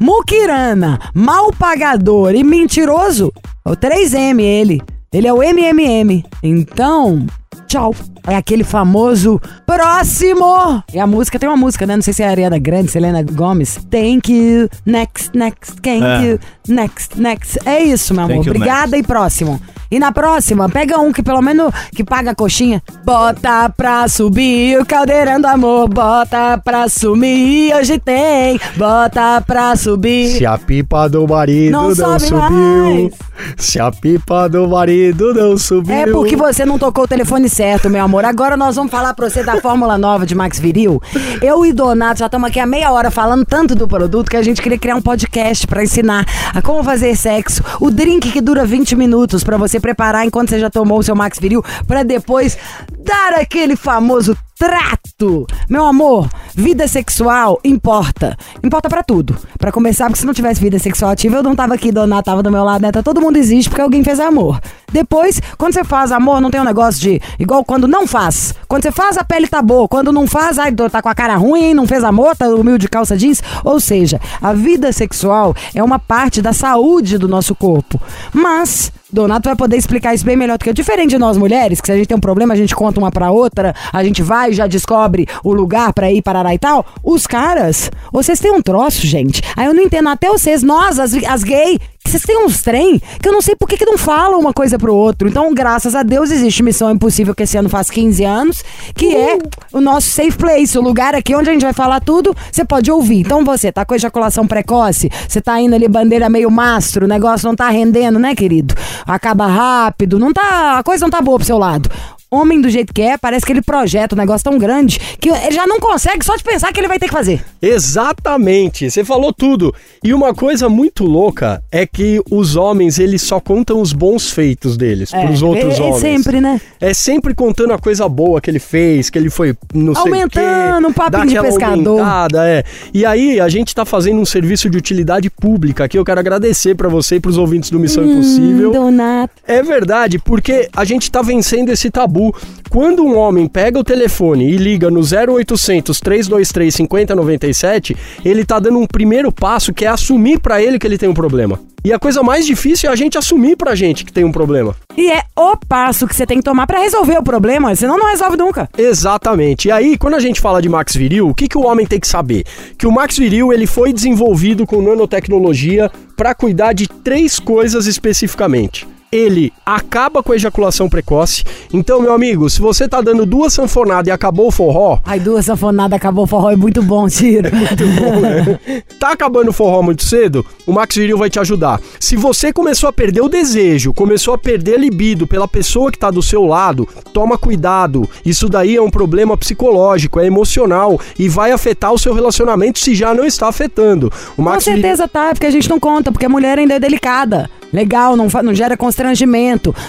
[0.00, 3.32] muquirana, mal pagador e mentiroso.
[3.64, 4.82] É o 3M ele.
[5.12, 6.24] Ele é o MMM.
[6.42, 7.24] Então,
[7.66, 7.94] tchau.
[8.26, 10.82] É aquele famoso próximo.
[10.92, 11.94] E a música, tem uma música, né?
[11.96, 13.78] Não sei se é a Ariana Grande, Selena Gomes.
[13.90, 16.22] Thank you, next, next, thank É.
[16.24, 17.58] you, next, next.
[17.66, 18.36] É isso, meu amor.
[18.36, 19.60] Thank Obrigada e próximo.
[19.90, 22.82] E na próxima, pega um que pelo menos que paga a coxinha.
[23.04, 25.88] Bota pra subir o caldeirão do amor.
[25.88, 28.58] Bota pra sumir, hoje tem.
[28.76, 30.36] Bota pra subir.
[30.38, 32.38] Se a pipa do marido Não não, sobe subiu.
[32.38, 33.12] mais.
[33.56, 35.94] Se a pipa do marido não subiu.
[35.94, 38.24] É porque você não tocou o telefone certo, meu amor.
[38.24, 41.00] Agora nós vamos falar pra você da fórmula nova de Max Viril.
[41.40, 44.42] Eu e Donato já estamos aqui há meia hora falando tanto do produto que a
[44.42, 47.62] gente queria criar um podcast pra ensinar a como fazer sexo.
[47.80, 51.14] O drink que dura 20 minutos pra você preparar enquanto você já tomou o seu
[51.14, 52.58] Max Viril pra depois
[52.98, 55.46] dar aquele famoso trato.
[55.68, 58.36] Meu amor, vida sexual importa.
[58.62, 59.36] Importa pra tudo.
[59.58, 62.42] Pra começar, porque se não tivesse vida sexual ativa, eu não tava aqui, Donato tava
[62.42, 62.92] do meu lado, né?
[62.92, 64.60] Tá todo mundo existe porque alguém fez amor.
[64.92, 68.54] Depois, quando você faz amor, não tem um negócio de igual quando não faz.
[68.68, 69.88] Quando você faz, a pele tá boa.
[69.88, 72.88] Quando não faz, ai, tá com a cara ruim, não fez amor, tá humilde de
[72.88, 73.42] calça jeans.
[73.64, 78.00] Ou seja, a vida sexual é uma parte da saúde do nosso corpo.
[78.32, 80.74] Mas Donato vai poder explicar isso bem melhor do que eu.
[80.74, 83.10] Diferente de nós mulheres, que se a gente tem um problema, a gente conta uma
[83.10, 86.84] pra outra, a gente vai e já descobre o lugar pra ir, parará e tal.
[87.02, 89.42] Os caras, vocês têm um troço, gente.
[89.56, 93.28] Aí eu não entendo, até vocês, nós, as, as gay, vocês têm uns trem que
[93.28, 95.28] eu não sei por que, que não falam uma coisa pro outro.
[95.28, 98.64] Então, graças a Deus, existe Missão Impossível, que esse ano faz 15 anos,
[98.94, 99.38] que é
[99.72, 102.90] o nosso safe place, o lugar aqui onde a gente vai falar tudo, você pode
[102.90, 103.20] ouvir.
[103.20, 107.48] Então, você tá com ejaculação precoce, você tá indo ali bandeira meio mastro, o negócio
[107.48, 108.74] não tá rendendo, né, querido?
[109.06, 111.90] Acaba rápido, não tá, a coisa não tá boa pro seu lado.
[112.34, 115.54] Homem do jeito que é, parece que ele projeta um negócio tão grande que ele
[115.54, 117.42] já não consegue só de pensar que ele vai ter que fazer.
[117.62, 119.74] Exatamente, você falou tudo.
[120.02, 124.76] E uma coisa muito louca é que os homens, eles só contam os bons feitos
[124.76, 126.00] deles É, pros outros é- é homens.
[126.00, 126.60] sempre, né?
[126.80, 130.04] É sempre contando a coisa boa que ele fez, que ele foi não sei o
[130.28, 132.00] quê, Aumentando, um papinho de pescador.
[132.36, 132.64] é.
[132.92, 135.98] E aí, a gente tá fazendo um serviço de utilidade pública aqui.
[135.98, 138.70] Eu quero agradecer pra você e pros ouvintes do Missão Impossível.
[138.70, 139.34] Hum, Donato.
[139.46, 142.23] É verdade, porque a gente tá vencendo esse tabu.
[142.70, 148.78] Quando um homem pega o telefone e liga no 0800 323 5097, ele tá dando
[148.78, 151.58] um primeiro passo que é assumir pra ele que ele tem um problema.
[151.86, 154.74] E a coisa mais difícil é a gente assumir pra gente que tem um problema.
[154.96, 158.08] E é o passo que você tem que tomar pra resolver o problema, senão não
[158.08, 158.70] resolve nunca.
[158.78, 159.68] Exatamente.
[159.68, 162.00] E aí, quando a gente fala de Max Viril, o que, que o homem tem
[162.00, 162.46] que saber?
[162.78, 168.88] Que o Max Viril ele foi desenvolvido com nanotecnologia para cuidar de três coisas especificamente.
[169.14, 171.44] Ele acaba com a ejaculação precoce.
[171.72, 175.44] Então, meu amigo, se você tá dando duas sanfonadas e acabou o forró, Ai, duas
[175.46, 177.48] sanfonadas, acabou o forró, é muito bom, tiro.
[177.54, 178.82] muito bom, né?
[178.98, 180.44] Tá acabando o forró muito cedo?
[180.66, 181.80] O Max Viril vai te ajudar.
[182.00, 185.98] Se você começou a perder o desejo, começou a perder a libido pela pessoa que
[185.98, 188.08] tá do seu lado, toma cuidado.
[188.26, 192.94] Isso daí é um problema psicológico, é emocional e vai afetar o seu relacionamento se
[192.96, 194.10] já não está afetando.
[194.32, 196.74] O Com Max Viril- certeza tá, porque a gente não conta, porque a mulher ainda
[196.74, 197.48] é delicada.
[197.72, 199.03] Legal, não, não gera constrangimento.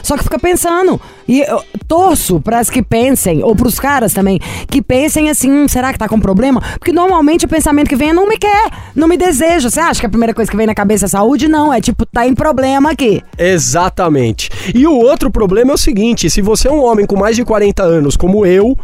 [0.03, 0.99] Só que fica pensando.
[1.27, 5.91] E eu torço pras que pensem, ou pros caras também, que pensem assim: "Hum, será
[5.91, 6.61] que tá com problema?
[6.79, 9.69] Porque normalmente o pensamento que vem é não me quer, não me deseja.
[9.69, 11.47] Você acha que a primeira coisa que vem na cabeça é saúde?
[11.47, 13.21] Não, é tipo, tá em problema aqui.
[13.37, 14.49] Exatamente.
[14.73, 17.43] E o outro problema é o seguinte: se você é um homem com mais de
[17.43, 18.77] 40 anos, como eu,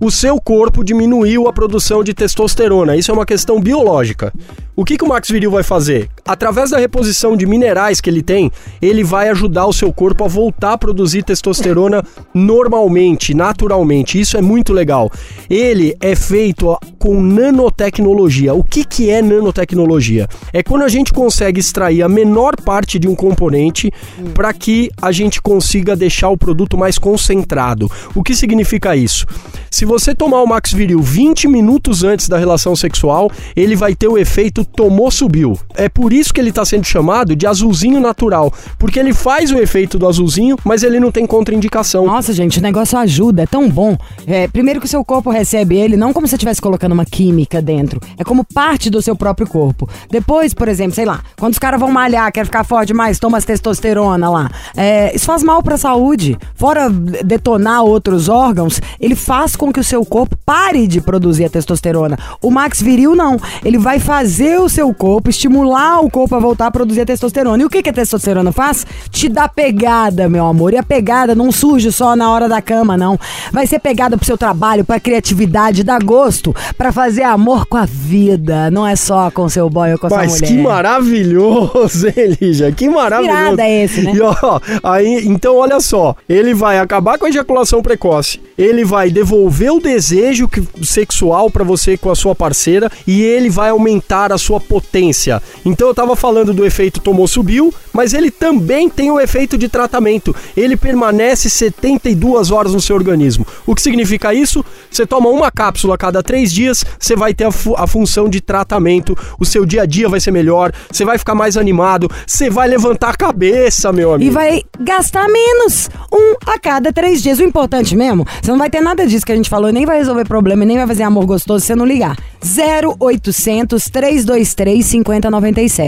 [0.00, 2.96] o seu corpo diminuiu a produção de testosterona.
[2.96, 4.32] Isso é uma questão biológica.
[4.76, 6.08] O que, que o Max Viril vai fazer?
[6.26, 10.28] Através da reposição de minerais que ele tem, ele vai ajudar o seu corpo a
[10.28, 14.18] voltar a produzir testosterona normalmente, naturalmente.
[14.18, 15.10] Isso é muito legal.
[15.50, 18.54] Ele é feito com nanotecnologia.
[18.54, 20.26] O que, que é nanotecnologia?
[20.50, 23.92] É quando a gente consegue extrair a menor parte de um componente
[24.32, 27.90] para que a gente consiga deixar o produto mais concentrado.
[28.14, 29.26] O que significa isso?
[29.70, 34.08] Se você tomar o Max Viril 20 minutos antes da relação sexual, ele vai ter
[34.08, 35.58] o efeito tomou subiu.
[35.74, 39.58] É por isso que ele está sendo chamado de azulzinho natural, porque ele faz o
[39.58, 42.06] efeito do azulzinho, mas ele não tem contraindicação.
[42.06, 43.96] Nossa, gente, o negócio ajuda, é tão bom.
[44.26, 47.04] É, primeiro que o seu corpo recebe ele não como se você estivesse colocando uma
[47.04, 49.88] química dentro, é como parte do seu próprio corpo.
[50.10, 53.38] Depois, por exemplo, sei lá, quando os caras vão malhar, quer ficar forte mais, toma
[53.38, 54.50] as testosterona lá.
[54.76, 56.36] É, isso faz mal pra saúde.
[56.54, 61.50] Fora detonar outros órgãos, ele faz com que o seu corpo pare de produzir a
[61.50, 62.18] testosterona.
[62.42, 63.38] O Max Viril não.
[63.64, 67.62] Ele vai fazer o seu corpo, estimular o corpo a voltar a produzir a testosterona.
[67.62, 68.86] E o que, que a testosterona faz?
[69.10, 70.72] Te dá pegada, meu amor.
[70.72, 73.18] E a pegada não surge só na hora da cama, não.
[73.52, 77.86] Vai ser pegada pro seu trabalho, pra criatividade, dá gosto, pra fazer amor com a
[77.86, 78.70] vida.
[78.70, 80.46] Não é só com seu boy ou com a sua Mas mulher.
[80.48, 82.72] que maravilhoso, hein, Lígia?
[82.72, 83.38] Que maravilhoso.
[83.38, 84.12] Inspirada é esse, né?
[84.14, 89.10] E ó, aí, então olha só, ele vai acabar com a ejaculação precoce, ele vai
[89.10, 94.32] devolver o desejo que- sexual pra você com a sua parceira e ele vai aumentar
[94.32, 95.42] a sua potência.
[95.64, 99.68] Então eu tava falando do efeito tomou subiu, mas ele também tem o efeito de
[99.68, 100.34] tratamento.
[100.56, 103.46] Ele permanece 72 horas no seu organismo.
[103.64, 104.64] O que significa isso?
[104.90, 108.28] Você toma uma cápsula a cada três dias, você vai ter a, fu- a função
[108.28, 112.10] de tratamento, o seu dia a dia vai ser melhor, você vai ficar mais animado,
[112.26, 114.28] você vai levantar a cabeça, meu amigo.
[114.28, 115.88] E vai gastar menos.
[116.12, 117.38] Um a cada três dias.
[117.38, 119.98] O importante mesmo, você não vai ter nada disso que a gente falou, nem vai
[119.98, 122.16] resolver problema, nem vai fazer amor gostoso se você não ligar.
[122.42, 125.83] 0800 323 5097.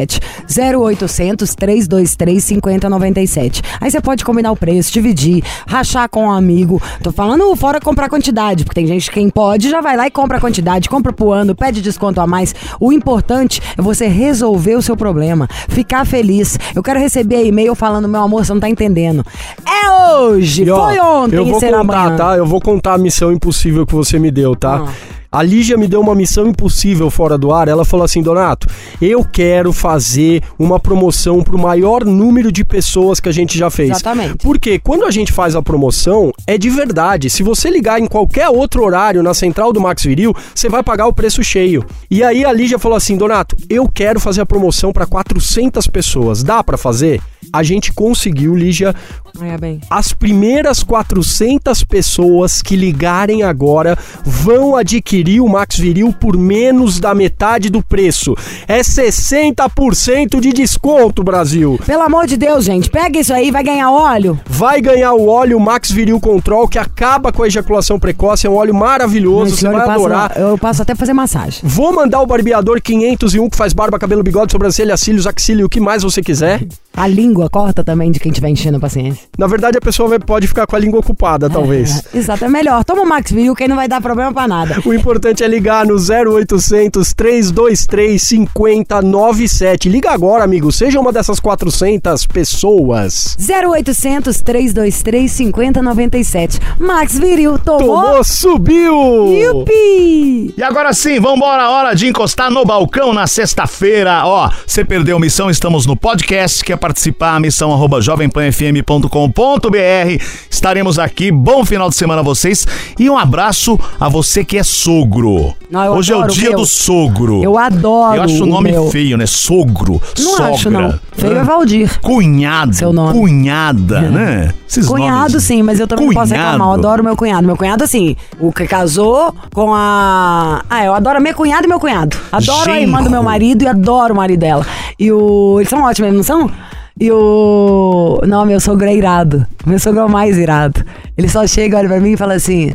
[0.49, 3.63] 0800 323 5097.
[3.81, 6.81] Aí você pode combinar o preço, dividir, rachar com um amigo.
[7.03, 10.11] Tô falando fora comprar quantidade, porque tem gente que quem pode já vai lá e
[10.11, 12.55] compra a quantidade, compra pro ano, pede desconto a mais.
[12.81, 16.59] O importante é você resolver o seu problema, ficar feliz.
[16.75, 19.25] Eu quero receber e-mail falando, meu amor, você não tá entendendo.
[19.67, 22.17] É hoje, E, ó, foi ontem Eu vou será contar, amanhã.
[22.17, 22.37] tá?
[22.37, 24.85] Eu vou contar a missão impossível que você me deu, tá?
[24.87, 25.16] Ah.
[25.37, 27.69] A Lígia me deu uma missão impossível fora do ar.
[27.69, 28.67] Ela falou assim: Donato,
[29.03, 33.91] eu quero fazer uma promoção pro maior número de pessoas que a gente já fez.
[33.91, 34.39] Exatamente.
[34.39, 37.29] Porque quando a gente faz a promoção, é de verdade.
[37.29, 41.07] Se você ligar em qualquer outro horário na central do Max Viril, você vai pagar
[41.07, 41.85] o preço cheio.
[42.11, 46.43] E aí a Lígia falou assim: Donato, eu quero fazer a promoção para 400 pessoas.
[46.43, 47.21] Dá para fazer?
[47.53, 48.95] A gente conseguiu, Lígia,
[49.41, 49.81] É, bem.
[49.89, 57.15] as primeiras 400 pessoas que ligarem agora vão adquirir o Max Viril por menos da
[57.15, 58.35] metade do preço.
[58.69, 61.79] É 60% de desconto, Brasil.
[61.85, 64.39] Pelo amor de Deus, gente, pega isso aí, vai ganhar óleo.
[64.47, 68.47] Vai ganhar o óleo Max Viril Control que acaba com a ejaculação precoce.
[68.47, 70.33] É um óleo maravilhoso, Esse você vai adorar.
[70.37, 71.61] eu passo até fazer massagem.
[71.63, 75.69] Vou mandar o barbeador 501 que faz barba, cabelo, bigode, sobrancelha, cílios, axila e o
[75.69, 76.63] que mais você quiser.
[76.97, 79.23] A língua corta também de quem estiver enchendo a paciência.
[79.39, 82.03] Na verdade, a pessoa vai- pode ficar com a língua ocupada, talvez.
[82.15, 82.83] É, exato, é melhor.
[82.85, 84.81] Toma o Max Viril que aí não vai dar problema pra nada.
[84.85, 89.89] O importante é ligar no 0800 323 5097.
[89.89, 90.73] Liga agora, amigo.
[90.73, 93.37] Seja uma dessas 400 pessoas.
[93.39, 96.59] 0800 323 5097.
[96.79, 97.87] Max Viril, tomou?
[98.05, 98.95] Tomou, subiu!
[99.33, 100.55] Yupi!
[100.57, 104.23] E agora sim, vambora, hora de encostar no balcão na sexta-feira.
[104.25, 106.65] Ó, você perdeu missão, estamos no podcast.
[106.65, 107.41] Quer participar?
[107.41, 110.23] Missão arroba jovempanfm.com.br.
[110.51, 111.33] Estaremos aqui.
[111.33, 112.67] Bom final de semana a vocês.
[112.99, 115.55] E um abraço a você que é sogro.
[115.71, 116.59] Não, Hoje é o dia meu.
[116.61, 117.43] do sogro.
[117.43, 118.89] Eu adoro Eu acho o nome meu.
[118.91, 119.27] feio, né?
[119.27, 120.01] Sogro.
[120.19, 120.55] Não sogra.
[120.55, 120.99] acho, não.
[121.13, 121.43] Feio é?
[121.45, 122.01] Valdir.
[122.01, 122.73] Cunhado.
[122.75, 123.19] Seu nome.
[123.19, 124.55] Cunhada, né?
[124.69, 125.43] Esses Cunhado, nomes.
[125.45, 126.51] sim, mas eu também não posso Cunhado.
[126.53, 126.69] reclamar.
[126.69, 127.47] Eu adoro meu cunhado.
[127.47, 130.63] Meu cunhado, assim, o que casou com a.
[130.71, 132.17] Ah, eu adoro minha cunhada e meu cunhado.
[132.31, 133.25] Adoro a irmã do meu Genro.
[133.25, 134.65] marido e adoro o marido dela.
[134.99, 135.57] E o.
[135.59, 136.51] Eles são ótimos, não são?
[136.99, 138.21] E o.
[138.27, 139.47] Não, meu sogro é irado.
[139.67, 140.83] Meu sogro é o mais irado.
[141.17, 142.73] Ele só chega, olha pra mim e fala assim: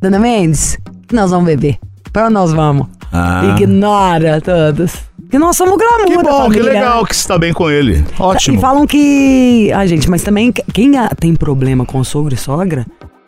[0.00, 0.78] Dona Mendes,
[1.12, 1.76] nós vamos beber?
[2.12, 2.86] Pra onde nós vamos?
[3.12, 3.44] Ah.
[3.56, 4.94] Ignora todos.
[5.28, 8.04] Que nós somos glamour Que bom, que legal que você tá bem com ele.
[8.18, 8.56] Ótimo.
[8.56, 9.72] E falam que.
[9.74, 12.86] Ah, gente, mas também que- quem tem problema com sogro e sogra,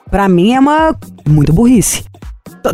[0.09, 0.95] pra mim é uma.
[1.29, 2.05] muita burrice.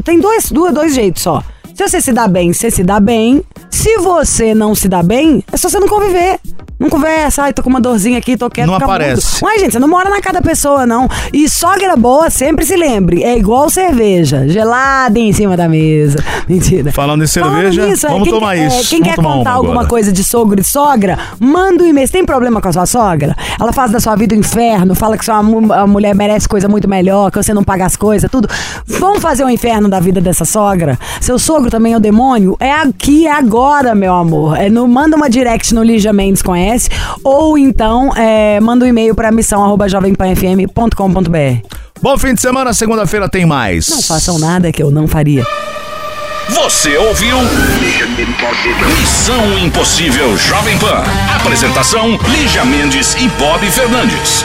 [0.04, 1.42] Tem dois, dois, dois jeitos só.
[1.74, 3.42] Se você se dá bem, você se dá bem.
[3.74, 6.38] Se você não se dá bem, é só você não conviver.
[6.78, 8.66] Não conversa, ai, tô com uma dorzinha aqui, tô quieto.
[8.66, 9.34] Não aparece.
[9.42, 9.44] mudo.
[9.52, 11.08] Ué, gente, você não mora na casa da pessoa, não.
[11.32, 16.18] E sogra boa, sempre se lembre, é igual cerveja, gelada em cima da mesa.
[16.48, 16.92] Mentira.
[16.92, 18.88] Falando em cerveja, Falando nisso, é, vamos quem, tomar é, isso.
[18.90, 19.88] quem Vamos quer contar uma alguma agora.
[19.88, 22.06] coisa de sogro e sogra, manda um e-mail.
[22.06, 23.36] Você tem problema com a sua sogra?
[23.58, 26.68] Ela faz da sua vida um inferno, fala que sua mu- a mulher merece coisa
[26.68, 28.48] muito melhor, que você não paga as coisas, tudo.
[28.86, 30.98] Vamos fazer um inferno da vida dessa sogra?
[31.20, 32.56] Seu sogro também é o demônio?
[32.60, 33.63] É aqui, é agora,
[33.94, 34.58] meu amor.
[34.58, 36.90] É no, manda uma direct no Lígia Mendes Conhece,
[37.22, 41.68] ou então é, manda um e-mail pra missão arroba jovempanfm.com.br.
[42.02, 43.88] Bom fim de semana, segunda-feira tem mais.
[43.88, 45.46] Não façam nada que eu não faria.
[46.50, 47.38] Você ouviu?
[49.00, 51.02] Missão Impossível Jovem Pan.
[51.34, 54.44] Apresentação: Lígia Mendes e Bob Fernandes.